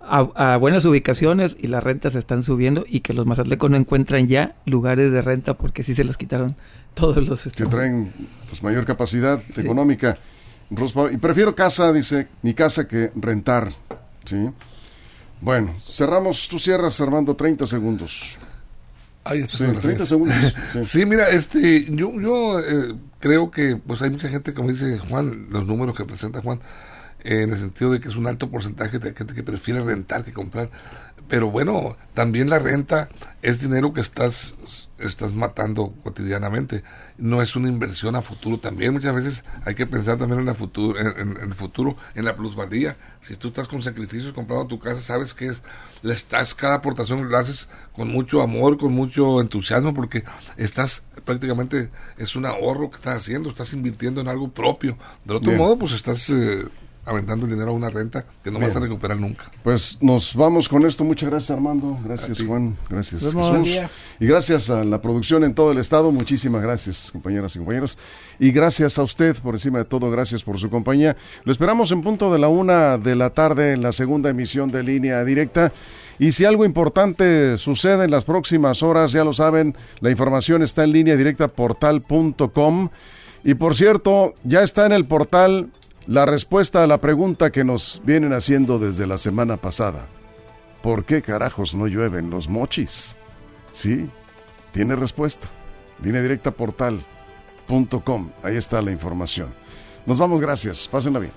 a, 0.00 0.52
a 0.52 0.56
buenas 0.58 0.84
ubicaciones 0.84 1.56
y 1.58 1.66
las 1.68 1.82
rentas 1.82 2.12
se 2.12 2.18
están 2.18 2.42
subiendo 2.42 2.84
y 2.86 3.00
que 3.00 3.14
los 3.14 3.26
mazatlecos 3.26 3.70
no 3.70 3.76
encuentran 3.76 4.28
ya 4.28 4.54
lugares 4.66 5.10
de 5.10 5.22
renta 5.22 5.54
porque 5.54 5.82
sí 5.82 5.94
se 5.94 6.04
los 6.04 6.16
quitaron 6.16 6.56
todos 6.94 7.26
los... 7.26 7.42
que 7.42 7.48
este, 7.48 7.66
traen 7.66 8.12
pues, 8.48 8.62
mayor 8.62 8.84
capacidad 8.84 9.40
económica. 9.56 10.18
Ros 10.70 10.92
Pavi, 10.92 11.14
Y 11.14 11.18
prefiero 11.18 11.54
casa, 11.54 11.92
dice, 11.92 12.28
mi 12.42 12.52
casa 12.54 12.86
que 12.86 13.12
rentar. 13.16 13.70
¿sí? 14.24 14.50
Bueno, 15.40 15.74
cerramos, 15.82 16.48
tú 16.48 16.58
cierras, 16.58 17.00
Armando, 17.00 17.34
30 17.34 17.66
segundos. 17.66 18.36
Ahí 19.26 19.40
está, 19.40 19.56
Sí, 19.56 19.64
gracias. 19.64 19.82
30 19.82 20.06
segundos. 20.06 20.36
Sí. 20.72 20.78
Sí, 20.84 21.06
mira, 21.06 21.28
este, 21.28 21.84
yo, 21.90 22.12
yo 22.20 22.60
eh, 22.60 22.94
creo 23.18 23.50
que 23.50 23.76
pues 23.76 24.02
hay 24.02 24.10
mucha 24.10 24.28
gente, 24.28 24.54
como 24.54 24.70
dice 24.70 24.98
Juan, 24.98 25.48
los 25.50 25.66
números 25.66 25.96
que 25.96 26.04
presenta 26.04 26.40
Juan, 26.42 26.60
en 27.26 27.50
el 27.50 27.56
sentido 27.58 27.90
de 27.92 28.00
que 28.00 28.08
es 28.08 28.16
un 28.16 28.26
alto 28.26 28.50
porcentaje 28.50 28.98
de 28.98 29.12
gente 29.14 29.34
que 29.34 29.42
prefiere 29.42 29.80
rentar 29.80 30.24
que 30.24 30.32
comprar. 30.32 30.70
Pero 31.28 31.50
bueno, 31.50 31.96
también 32.14 32.48
la 32.48 32.60
renta 32.60 33.08
es 33.42 33.60
dinero 33.60 33.92
que 33.92 34.00
estás, 34.00 34.54
estás 35.00 35.32
matando 35.32 35.92
cotidianamente. 36.04 36.84
No 37.18 37.42
es 37.42 37.56
una 37.56 37.68
inversión 37.68 38.14
a 38.14 38.22
futuro. 38.22 38.60
También 38.60 38.92
muchas 38.92 39.12
veces 39.12 39.44
hay 39.64 39.74
que 39.74 39.86
pensar 39.88 40.18
también 40.18 40.38
en, 40.40 40.46
la 40.46 40.54
futuro, 40.54 40.96
en, 41.00 41.08
en- 41.18 41.36
en 41.38 41.48
el 41.48 41.54
futuro, 41.54 41.96
en 42.14 42.26
la 42.26 42.36
plusvalía. 42.36 42.96
Si 43.22 43.34
tú 43.34 43.48
estás 43.48 43.66
con 43.66 43.82
sacrificios 43.82 44.32
comprando 44.32 44.68
tu 44.68 44.78
casa, 44.78 45.00
sabes 45.00 45.34
que 45.34 45.48
es, 45.48 45.64
le 46.02 46.12
estás, 46.12 46.54
cada 46.54 46.76
aportación 46.76 47.28
la 47.28 47.40
haces 47.40 47.68
con 47.92 48.06
mucho 48.06 48.40
amor, 48.40 48.78
con 48.78 48.92
mucho 48.92 49.40
entusiasmo, 49.40 49.92
porque 49.94 50.22
estás 50.56 51.02
prácticamente, 51.24 51.90
es 52.18 52.36
un 52.36 52.46
ahorro 52.46 52.88
que 52.88 52.98
estás 52.98 53.16
haciendo, 53.16 53.48
estás 53.50 53.72
invirtiendo 53.72 54.20
en 54.20 54.28
algo 54.28 54.48
propio. 54.52 54.96
De 55.24 55.34
otro 55.34 55.50
Bien. 55.50 55.58
modo, 55.58 55.76
pues 55.76 55.90
estás 55.90 56.30
eh, 56.30 56.64
aventando 57.06 57.46
el 57.46 57.52
dinero 57.52 57.70
a 57.70 57.74
una 57.74 57.88
renta 57.88 58.26
que 58.42 58.50
no 58.50 58.58
vas 58.58 58.74
a 58.74 58.80
Bien. 58.80 58.90
recuperar 58.90 59.18
nunca. 59.18 59.44
Pues 59.62 59.96
nos 60.00 60.34
vamos 60.34 60.68
con 60.68 60.84
esto. 60.84 61.04
Muchas 61.04 61.30
gracias, 61.30 61.52
Armando. 61.52 61.98
Gracias. 62.04 62.42
Juan. 62.42 62.76
Gracias. 62.90 63.22
Jesús. 63.22 63.80
Y 64.18 64.26
gracias 64.26 64.68
a 64.70 64.84
la 64.84 65.00
producción 65.00 65.44
en 65.44 65.54
todo 65.54 65.70
el 65.70 65.78
estado. 65.78 66.10
Muchísimas 66.10 66.62
gracias, 66.62 67.10
compañeras 67.12 67.54
y 67.54 67.60
compañeros. 67.60 67.96
Y 68.40 68.50
gracias 68.50 68.98
a 68.98 69.04
usted, 69.04 69.36
por 69.36 69.54
encima 69.54 69.78
de 69.78 69.84
todo, 69.84 70.10
gracias 70.10 70.42
por 70.42 70.58
su 70.58 70.68
compañía. 70.68 71.16
Lo 71.44 71.52
esperamos 71.52 71.92
en 71.92 72.02
punto 72.02 72.32
de 72.32 72.40
la 72.40 72.48
una 72.48 72.98
de 72.98 73.14
la 73.14 73.30
tarde 73.30 73.72
en 73.72 73.82
la 73.82 73.92
segunda 73.92 74.28
emisión 74.28 74.70
de 74.70 74.82
Línea 74.82 75.24
Directa. 75.24 75.72
Y 76.18 76.32
si 76.32 76.44
algo 76.44 76.64
importante 76.64 77.56
sucede 77.58 78.04
en 78.04 78.10
las 78.10 78.24
próximas 78.24 78.82
horas, 78.82 79.12
ya 79.12 79.22
lo 79.22 79.32
saben, 79.32 79.76
la 80.00 80.10
información 80.10 80.62
está 80.62 80.82
en 80.84 80.92
línea 80.92 81.16
directa 81.16 81.46
portal.com. 81.48 82.88
Y 83.44 83.54
por 83.54 83.76
cierto, 83.76 84.34
ya 84.42 84.62
está 84.62 84.86
en 84.86 84.92
el 84.92 85.04
portal 85.04 85.68
la 86.06 86.24
respuesta 86.24 86.82
a 86.82 86.86
la 86.86 86.98
pregunta 86.98 87.50
que 87.50 87.64
nos 87.64 88.00
vienen 88.04 88.32
haciendo 88.32 88.78
desde 88.78 89.06
la 89.06 89.18
semana 89.18 89.56
pasada. 89.56 90.06
¿Por 90.82 91.04
qué 91.04 91.20
carajos 91.20 91.74
no 91.74 91.86
llueven 91.88 92.30
los 92.30 92.48
mochis? 92.48 93.16
Sí, 93.72 94.08
tiene 94.72 94.94
respuesta. 94.94 95.48
Línea 96.02 96.22
directa 96.22 96.50
portal.com. 96.50 98.30
Ahí 98.42 98.56
está 98.56 98.80
la 98.82 98.92
información. 98.92 99.48
Nos 100.04 100.18
vamos, 100.18 100.40
gracias. 100.40 100.86
Pásenla 100.86 101.18
bien. 101.18 101.32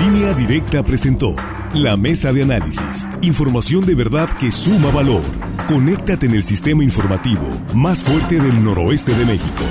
Línea 0.00 0.34
Directa 0.34 0.82
presentó 0.82 1.34
la 1.72 1.96
mesa 1.96 2.32
de 2.32 2.42
análisis. 2.42 3.06
Información 3.22 3.86
de 3.86 3.94
verdad 3.94 4.28
que 4.36 4.50
suma 4.50 4.90
valor. 4.90 5.22
Conéctate 5.66 6.26
en 6.26 6.34
el 6.34 6.42
sistema 6.42 6.84
informativo 6.84 7.48
más 7.72 8.04
fuerte 8.04 8.38
del 8.38 8.62
noroeste 8.62 9.14
de 9.14 9.24
México. 9.24 9.64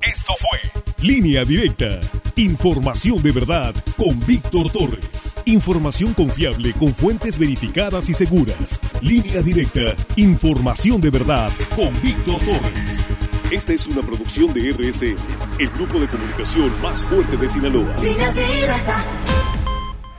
Esto 0.00 0.32
fue 0.38 0.84
Línea 1.04 1.44
Directa. 1.44 1.98
Información 2.36 3.20
de 3.24 3.32
verdad 3.32 3.74
con 3.96 4.20
Víctor 4.24 4.70
Torres. 4.70 5.34
Información 5.46 6.14
confiable 6.14 6.74
con 6.74 6.94
fuentes 6.94 7.40
verificadas 7.40 8.08
y 8.08 8.14
seguras. 8.14 8.80
Línea 9.00 9.42
Directa. 9.42 9.96
Información 10.14 11.00
de 11.00 11.10
verdad 11.10 11.50
con 11.74 11.92
Víctor 12.02 12.38
Torres. 12.38 13.04
Esta 13.50 13.72
es 13.72 13.88
una 13.88 14.02
producción 14.02 14.54
de 14.54 14.72
RSN, 14.72 15.16
el 15.58 15.70
grupo 15.70 15.98
de 15.98 16.06
comunicación 16.06 16.80
más 16.80 17.04
fuerte 17.04 17.36
de 17.36 17.48
Sinaloa. 17.48 17.96
Línea 18.00 18.30
directa. 18.30 19.04